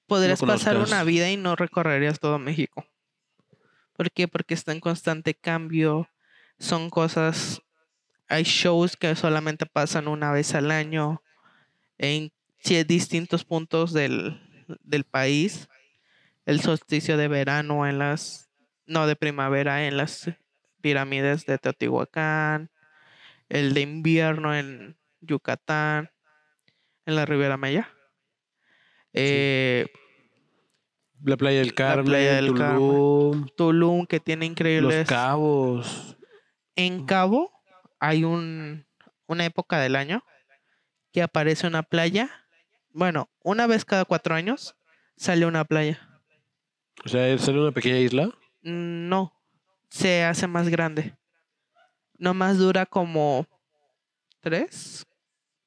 Podrías 0.05 0.41
pasar 0.41 0.77
una 0.77 1.03
vida 1.03 1.31
y 1.31 1.37
no 1.37 1.55
recorrerías 1.55 2.19
todo 2.19 2.37
México. 2.37 2.85
¿Por 3.93 4.11
qué? 4.11 4.27
Porque 4.27 4.53
está 4.53 4.73
en 4.73 4.79
constante 4.79 5.33
cambio. 5.33 6.09
Son 6.59 6.89
cosas 6.89 7.63
hay 8.33 8.43
shows 8.43 8.97
que 8.97 9.15
solamente 9.15 9.65
pasan 9.65 10.07
una 10.07 10.31
vez 10.31 10.55
al 10.55 10.71
año 10.71 11.21
en 11.97 12.31
distintos 12.87 13.43
puntos 13.43 13.93
del, 13.93 14.41
del 14.81 15.03
país. 15.03 15.67
El 16.45 16.61
solsticio 16.61 17.17
de 17.17 17.27
verano 17.27 17.87
en 17.87 17.99
las, 17.99 18.51
no 18.85 19.07
de 19.07 19.15
primavera 19.15 19.85
en 19.85 19.97
las 19.97 20.29
pirámides 20.81 21.45
de 21.45 21.57
Teotihuacán. 21.57 22.69
El 23.49 23.73
de 23.73 23.81
invierno 23.81 24.55
en 24.55 24.97
Yucatán, 25.21 26.11
en 27.05 27.15
la 27.15 27.25
Riviera 27.25 27.57
Maya. 27.57 27.89
Eh, 29.13 29.87
la 31.23 31.37
playa 31.37 31.59
del 31.59 31.73
Carmen, 31.73 32.47
Tulum, 32.47 33.47
Tulum, 33.55 34.05
que 34.05 34.19
tiene 34.19 34.45
increíbles. 34.45 34.99
Los 34.99 35.07
Cabos. 35.07 36.17
En 36.75 37.05
Cabo 37.05 37.51
hay 37.99 38.23
un, 38.23 38.85
una 39.27 39.45
época 39.45 39.79
del 39.79 39.95
año 39.95 40.23
que 41.13 41.21
aparece 41.21 41.67
una 41.67 41.83
playa. 41.83 42.29
Bueno, 42.89 43.29
una 43.43 43.67
vez 43.67 43.85
cada 43.85 44.03
cuatro 44.03 44.35
años 44.35 44.75
sale 45.15 45.45
una 45.45 45.63
playa. 45.63 46.12
O 47.05 47.09
sea, 47.09 47.37
¿sale 47.37 47.59
una 47.59 47.71
pequeña 47.71 47.97
isla? 47.97 48.29
No, 48.61 49.33
se 49.89 50.23
hace 50.23 50.47
más 50.47 50.69
grande. 50.69 51.15
Nomás 52.17 52.57
dura 52.57 52.85
como 52.85 53.45
tres, 54.39 55.05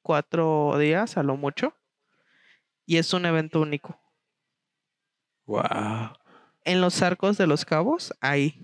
cuatro 0.01 0.77
días 0.77 1.17
a 1.17 1.23
lo 1.23 1.37
mucho. 1.37 1.73
Y 2.85 2.97
es 2.97 3.13
un 3.13 3.25
evento 3.25 3.61
único. 3.61 3.99
Wow. 5.45 6.13
En 6.63 6.81
los 6.81 7.01
arcos 7.01 7.37
de 7.37 7.47
los 7.47 7.65
cabos, 7.65 8.13
ahí 8.21 8.61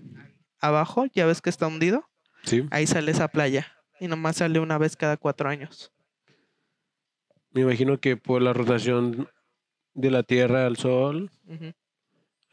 abajo, 0.60 1.06
ya 1.06 1.26
ves 1.26 1.40
que 1.40 1.50
está 1.50 1.66
hundido. 1.66 2.08
Ahí 2.70 2.86
sale 2.86 3.10
esa 3.10 3.28
playa 3.28 3.66
y 4.00 4.08
nomás 4.08 4.36
sale 4.36 4.60
una 4.60 4.76
vez 4.78 4.96
cada 4.96 5.16
cuatro 5.16 5.48
años. 5.48 5.92
Me 7.52 7.62
imagino 7.62 8.00
que 8.00 8.16
por 8.16 8.42
la 8.42 8.52
rotación 8.52 9.28
de 9.94 10.10
la 10.10 10.24
Tierra 10.24 10.66
al 10.66 10.76
Sol 10.76 11.30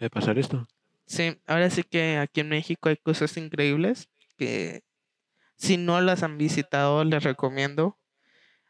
debe 0.02 0.10
pasar 0.10 0.39
esto. 0.39 0.68
Sí, 1.06 1.39
ahora 1.45 1.70
sí 1.70 1.84
que 1.84 2.18
aquí 2.18 2.41
en 2.41 2.49
México 2.49 2.89
hay 2.89 2.97
cosas 2.97 3.38
increíbles 3.38 4.10
que 4.36 4.82
si 5.58 5.78
no 5.78 6.02
las 6.02 6.24
han 6.24 6.38
visitado 6.39 7.04
les 7.04 7.24
recomiendo 7.24 7.99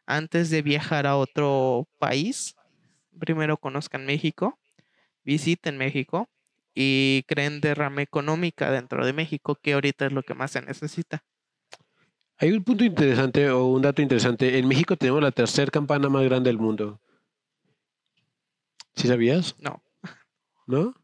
antes 0.04 0.50
de 0.50 0.60
viajar 0.60 1.06
a 1.06 1.16
otro 1.16 1.88
país, 1.98 2.54
primero 3.18 3.56
conozcan 3.56 4.04
México, 4.04 4.58
visiten 5.24 5.78
México 5.78 6.28
y 6.74 7.24
creen 7.26 7.62
derrama 7.62 8.02
económica 8.02 8.70
dentro 8.70 9.06
de 9.06 9.14
México, 9.14 9.54
que 9.54 9.72
ahorita 9.72 10.06
es 10.06 10.12
lo 10.12 10.22
que 10.22 10.34
más 10.34 10.50
se 10.50 10.60
necesita. 10.60 11.24
Hay 12.36 12.52
un 12.52 12.62
punto 12.62 12.84
interesante 12.84 13.48
o 13.48 13.66
un 13.68 13.82
dato 13.82 14.02
interesante. 14.02 14.58
En 14.58 14.68
México 14.68 14.96
tenemos 14.96 15.22
la 15.22 15.30
tercera 15.30 15.70
campana 15.70 16.08
más 16.10 16.24
grande 16.24 16.50
del 16.50 16.58
mundo. 16.58 17.00
¿Sí 18.94 19.08
sabías? 19.08 19.54
No. 19.58 19.82
¿No? 20.66 20.94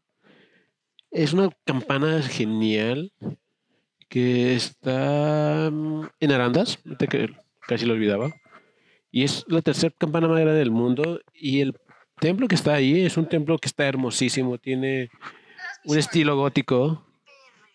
Es 1.11 1.33
una 1.33 1.49
campana 1.65 2.21
genial 2.21 3.11
que 4.09 4.55
está 4.55 5.69
mm, 5.71 6.07
en 6.19 6.31
Arandas, 6.31 6.79
casi 7.67 7.85
lo 7.85 7.93
olvidaba. 7.93 8.31
Y 9.11 9.23
es 9.23 9.45
la 9.47 9.61
tercera 9.61 9.93
campana 9.97 10.27
más 10.27 10.39
grande 10.39 10.59
del 10.59 10.71
mundo. 10.71 11.21
Y 11.33 11.61
el 11.61 11.75
templo 12.19 12.47
que 12.47 12.55
está 12.55 12.73
ahí 12.73 13.01
es 13.01 13.17
un 13.17 13.27
templo 13.27 13.57
que 13.57 13.67
está 13.67 13.87
hermosísimo. 13.87 14.57
Tiene 14.57 15.09
un 15.85 15.97
estilo 15.97 16.35
gótico, 16.35 17.05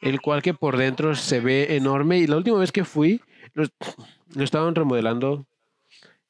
el 0.01 0.21
cual 0.21 0.43
que 0.43 0.55
por 0.55 0.77
dentro 0.77 1.15
se 1.15 1.41
ve 1.41 1.77
enorme. 1.77 2.19
Y 2.19 2.27
la 2.27 2.37
última 2.37 2.59
vez 2.59 2.71
que 2.71 2.85
fui, 2.85 3.21
lo, 3.55 3.65
estaban 4.43 4.75
remodelando. 4.75 5.47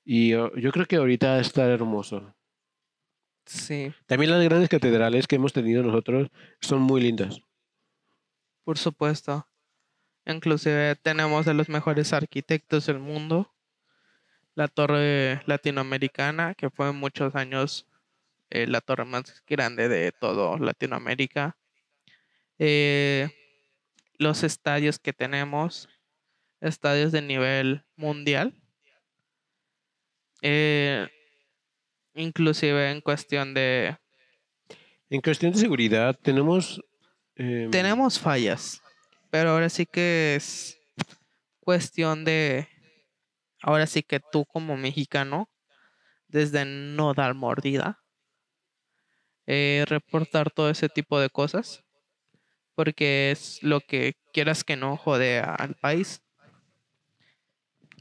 Y 0.04 0.30
yo, 0.30 0.50
creo 0.72 0.86
que 0.86 0.96
ahorita 0.96 1.40
está 1.40 1.66
hermoso. 1.66 2.34
Sí. 3.46 3.92
También 4.06 4.30
las 4.30 4.42
grandes 4.42 4.68
catedrales 4.68 5.26
que 5.26 5.36
hemos 5.36 5.52
tenido 5.52 5.82
nosotros 5.82 6.30
son 6.60 6.82
muy 6.82 7.00
lindas. 7.00 7.40
Por 8.64 8.78
supuesto. 8.78 9.46
Inclusive 10.26 10.96
tenemos 10.96 11.44
de 11.44 11.54
los 11.54 11.68
mejores 11.68 12.12
arquitectos 12.12 12.86
del 12.86 12.98
mundo. 12.98 13.54
La 14.54 14.68
torre 14.68 15.42
latinoamericana, 15.46 16.54
que 16.54 16.70
fue 16.70 16.92
muchos 16.92 17.34
años 17.34 17.86
eh, 18.50 18.66
la 18.66 18.80
torre 18.80 19.04
más 19.04 19.42
grande 19.46 19.88
de 19.88 20.12
todo 20.12 20.58
Latinoamérica. 20.58 21.56
Eh, 22.58 23.28
los 24.16 24.44
estadios 24.44 24.98
que 24.98 25.12
tenemos, 25.12 25.88
estadios 26.60 27.10
de 27.10 27.22
nivel 27.22 27.84
mundial. 27.96 28.54
Eh, 30.40 31.08
inclusive 32.14 32.90
en 32.90 33.00
cuestión 33.00 33.54
de... 33.54 33.96
En 35.10 35.20
cuestión 35.20 35.52
de 35.52 35.58
seguridad 35.58 36.18
tenemos... 36.20 36.80
Em, 37.36 37.70
tenemos 37.70 38.18
fallas, 38.18 38.80
pero 39.30 39.50
ahora 39.50 39.68
sí 39.68 39.86
que 39.86 40.36
es 40.36 40.78
cuestión 41.60 42.24
de... 42.24 42.68
Ahora 43.62 43.86
sí 43.86 44.02
que 44.02 44.20
tú 44.20 44.44
como 44.44 44.76
mexicano, 44.76 45.48
desde 46.28 46.64
no 46.64 47.14
dar 47.14 47.34
mordida, 47.34 48.02
eh, 49.46 49.84
reportar 49.88 50.50
todo 50.50 50.70
ese 50.70 50.88
tipo 50.88 51.18
de 51.18 51.30
cosas, 51.30 51.82
porque 52.74 53.30
es 53.30 53.62
lo 53.62 53.80
que 53.80 54.16
quieras 54.32 54.64
que 54.64 54.76
no 54.76 54.96
jode 54.96 55.40
al 55.40 55.74
país. 55.76 56.22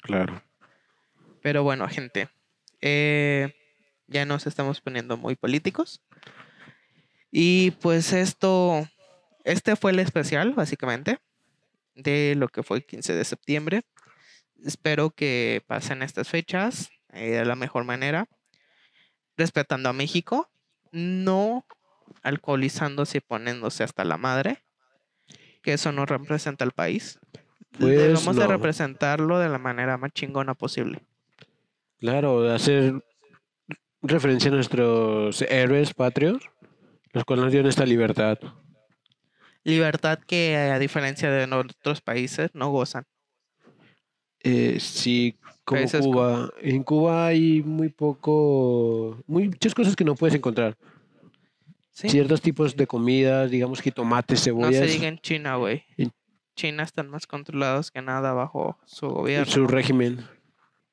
Claro. 0.01 0.43
Pero 1.41 1.63
bueno, 1.63 1.87
gente, 1.87 2.29
eh, 2.81 3.53
ya 4.13 4.25
nos 4.25 4.47
estamos 4.47 4.79
poniendo 4.79 5.17
muy 5.17 5.35
políticos. 5.35 6.01
Y 7.31 7.71
pues 7.71 8.13
esto, 8.13 8.87
este 9.43 9.75
fue 9.75 9.91
el 9.91 9.99
especial, 9.99 10.53
básicamente, 10.53 11.19
de 11.95 12.35
lo 12.37 12.47
que 12.47 12.63
fue 12.63 12.77
el 12.77 12.85
15 12.85 13.13
de 13.13 13.25
septiembre. 13.25 13.81
Espero 14.63 15.09
que 15.09 15.63
pasen 15.67 16.03
estas 16.03 16.29
fechas 16.29 16.91
eh, 17.11 17.31
de 17.31 17.45
la 17.45 17.55
mejor 17.55 17.83
manera, 17.83 18.27
respetando 19.35 19.89
a 19.89 19.93
México 19.93 20.49
no 20.93 21.65
alcoholizándose 22.21 23.17
y 23.17 23.21
poniéndose 23.21 23.83
hasta 23.83 24.05
la 24.05 24.17
madre, 24.17 24.63
que 25.61 25.73
eso 25.73 25.91
no 25.91 26.05
representa 26.05 26.63
al 26.63 26.71
país. 26.71 27.19
Pues 27.77 27.97
Debemos 27.97 28.35
de 28.35 28.47
representarlo 28.47 29.39
de 29.39 29.49
la 29.49 29.57
manera 29.57 29.97
más 29.97 30.11
chingona 30.13 30.53
posible. 30.53 31.01
Claro, 31.97 32.49
hacer 32.51 33.03
referencia 34.03 34.51
a 34.51 34.53
nuestros 34.53 35.41
héroes 35.43 35.93
patrios, 35.93 36.43
los 37.13 37.23
cuales 37.25 37.45
nos 37.45 37.51
dieron 37.51 37.69
esta 37.69 37.85
libertad. 37.85 38.37
Libertad 39.63 40.19
que 40.19 40.57
a 40.57 40.77
diferencia 40.77 41.31
de 41.31 41.51
otros 41.55 42.01
países 42.01 42.51
no 42.53 42.69
gozan. 42.69 43.05
Eh, 44.41 44.77
sí, 44.79 45.37
como 45.63 45.85
Cuba. 45.87 46.49
En 46.61 46.83
Cuba 46.83 47.27
hay 47.27 47.63
muy 47.63 47.89
poco, 47.89 49.23
muchas 49.25 49.73
cosas 49.73 49.95
que 49.95 50.03
no 50.03 50.15
puedes 50.15 50.35
encontrar. 50.35 50.77
Ciertos 51.91 52.41
tipos 52.41 52.75
de 52.75 52.87
comidas, 52.87 53.49
digamos 53.51 53.81
que 53.81 53.91
tomates, 53.91 54.43
cebollas. 54.43 54.81
No 54.81 54.87
se 54.87 54.93
diga 54.93 55.07
en 55.07 55.19
China, 55.19 55.55
güey. 55.55 55.85
China 56.55 56.83
están 56.83 57.07
más 57.07 57.27
controlados 57.27 57.91
que 57.91 58.01
nada 58.01 58.33
bajo 58.33 58.77
su 58.85 59.07
gobierno. 59.07 59.51
Su 59.51 59.67
régimen. 59.67 60.25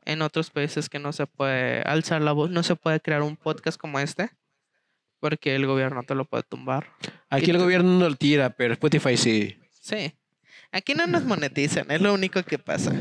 En 0.05 0.23
otros 0.23 0.51
países 0.51 0.89
que 0.89 0.99
no 0.99 1.13
se 1.13 1.27
puede 1.27 1.83
alzar 1.83 2.23
la 2.23 2.33
voz, 2.33 2.51
no 2.51 2.63
se 2.63 2.77
puede 2.77 3.01
crear 3.01 3.23
un 3.23 3.37
podcast 3.37 3.79
como 3.79 4.01
este, 4.01 4.31
porque 5.21 5.55
el 5.55 5.67
gobierno 5.67 6.03
te 6.03 6.15
lo 6.15 6.25
puede 6.25 6.43
tumbar. 6.43 6.87
Aquí 7.29 7.51
el 7.51 7.59
gobierno 7.59 7.99
no 7.99 8.09
lo 8.09 8.17
tira, 8.17 8.51
pero 8.51 8.73
Spotify 8.73 9.17
sí. 9.17 9.57
Sí. 9.81 10.15
Aquí 10.73 10.95
no 10.95 11.07
nos 11.07 11.25
monetizan, 11.25 11.91
es 11.91 12.01
lo 12.01 12.15
único 12.15 12.43
que 12.43 12.59
pasa. 12.59 12.93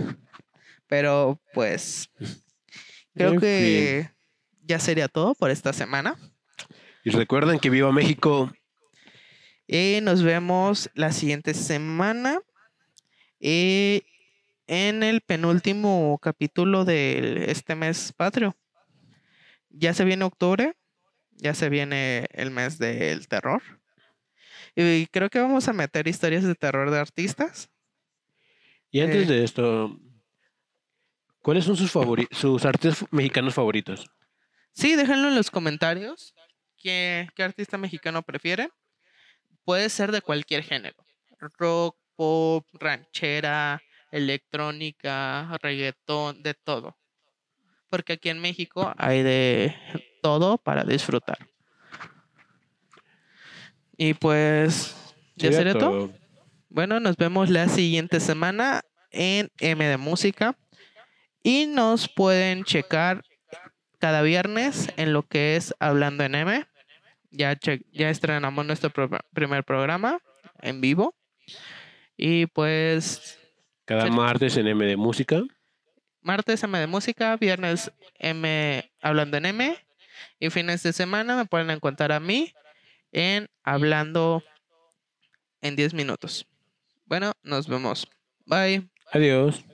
Pero 0.87 1.39
pues 1.53 2.09
creo 3.13 3.39
que 3.39 4.09
ya 4.61 4.79
sería 4.79 5.07
todo 5.07 5.35
por 5.35 5.51
esta 5.51 5.71
semana. 5.71 6.17
Y 7.03 7.11
recuerden 7.11 7.59
que 7.59 7.69
viva 7.69 7.91
México. 7.91 8.51
Y 9.67 9.99
nos 10.01 10.23
vemos 10.23 10.89
la 10.95 11.11
siguiente 11.11 11.53
semana. 11.53 12.39
Y 13.39 14.03
en 14.69 15.01
el 15.01 15.21
penúltimo 15.21 16.19
capítulo 16.21 16.85
de 16.85 17.45
este 17.49 17.73
mes 17.73 18.13
patrio. 18.15 18.55
Ya 19.71 19.95
se 19.95 20.05
viene 20.05 20.25
octubre. 20.25 20.75
Ya 21.31 21.55
se 21.55 21.69
viene 21.69 22.27
el 22.33 22.51
mes 22.51 22.77
del 22.77 23.27
terror. 23.27 23.63
Y 24.75 25.07
creo 25.07 25.29
que 25.31 25.39
vamos 25.39 25.67
a 25.67 25.73
meter 25.73 26.07
historias 26.07 26.43
de 26.43 26.53
terror 26.53 26.91
de 26.91 26.99
artistas. 26.99 27.71
Y 28.91 29.01
antes 29.01 29.27
eh, 29.27 29.33
de 29.33 29.43
esto, 29.43 29.99
¿cuáles 31.41 31.65
son 31.65 31.75
sus, 31.75 31.91
sus 32.31 32.65
artistas 32.65 33.07
mexicanos 33.09 33.55
favoritos? 33.55 34.07
Sí, 34.71 34.95
déjenlo 34.95 35.29
en 35.29 35.35
los 35.35 35.49
comentarios. 35.49 36.35
¿Qué, 36.77 37.27
¿Qué 37.35 37.41
artista 37.41 37.79
mexicano 37.79 38.21
prefiere? 38.21 38.69
Puede 39.63 39.89
ser 39.89 40.11
de 40.11 40.21
cualquier 40.21 40.61
género. 40.61 41.03
Rock, 41.57 41.97
pop, 42.15 42.67
ranchera, 42.73 43.81
electrónica, 44.11 45.57
reggaetón, 45.61 46.41
de 46.43 46.53
todo. 46.53 46.97
Porque 47.89 48.13
aquí 48.13 48.29
en 48.29 48.39
México 48.39 48.93
hay 48.97 49.23
de 49.23 49.75
todo 50.21 50.57
para 50.57 50.83
disfrutar. 50.83 51.37
Y 53.97 54.13
pues, 54.13 54.95
ya 55.35 55.51
seré 55.51 55.73
todo. 55.73 56.13
Bueno, 56.69 56.99
nos 56.99 57.17
vemos 57.17 57.49
la 57.49 57.67
siguiente 57.67 58.19
semana 58.19 58.81
en 59.11 59.49
M 59.59 59.85
de 59.85 59.97
Música. 59.97 60.55
Y 61.41 61.65
nos 61.65 62.07
pueden 62.07 62.63
checar 62.63 63.23
cada 63.97 64.21
viernes 64.21 64.89
en 64.97 65.13
lo 65.13 65.23
que 65.23 65.55
es 65.55 65.73
Hablando 65.79 66.23
en 66.23 66.35
M. 66.35 66.65
Ya, 67.31 67.57
ya 67.91 68.09
estrenamos 68.09 68.65
nuestro 68.65 68.91
primer 69.33 69.63
programa 69.63 70.19
en 70.61 70.81
vivo. 70.81 71.15
Y 72.17 72.45
pues... 72.47 73.38
Cada 73.89 74.07
martes 74.11 74.55
en 74.55 74.67
M 74.67 74.85
de 74.85 74.97
Música. 74.97 75.41
Martes 76.21 76.61
M 76.61 76.77
de 76.77 76.85
Música, 76.85 77.35
viernes 77.37 77.91
M 78.19 78.87
Hablando 79.01 79.37
en 79.37 79.47
M. 79.47 79.75
Y 80.39 80.51
fines 80.51 80.83
de 80.83 80.93
semana 80.93 81.35
me 81.35 81.45
pueden 81.45 81.71
encontrar 81.71 82.11
a 82.11 82.19
mí 82.19 82.53
en 83.11 83.49
Hablando 83.63 84.43
en 85.63 85.75
10 85.75 85.95
minutos. 85.95 86.45
Bueno, 87.07 87.31
nos 87.41 87.67
vemos. 87.67 88.07
Bye. 88.45 88.87
Adiós. 89.11 89.65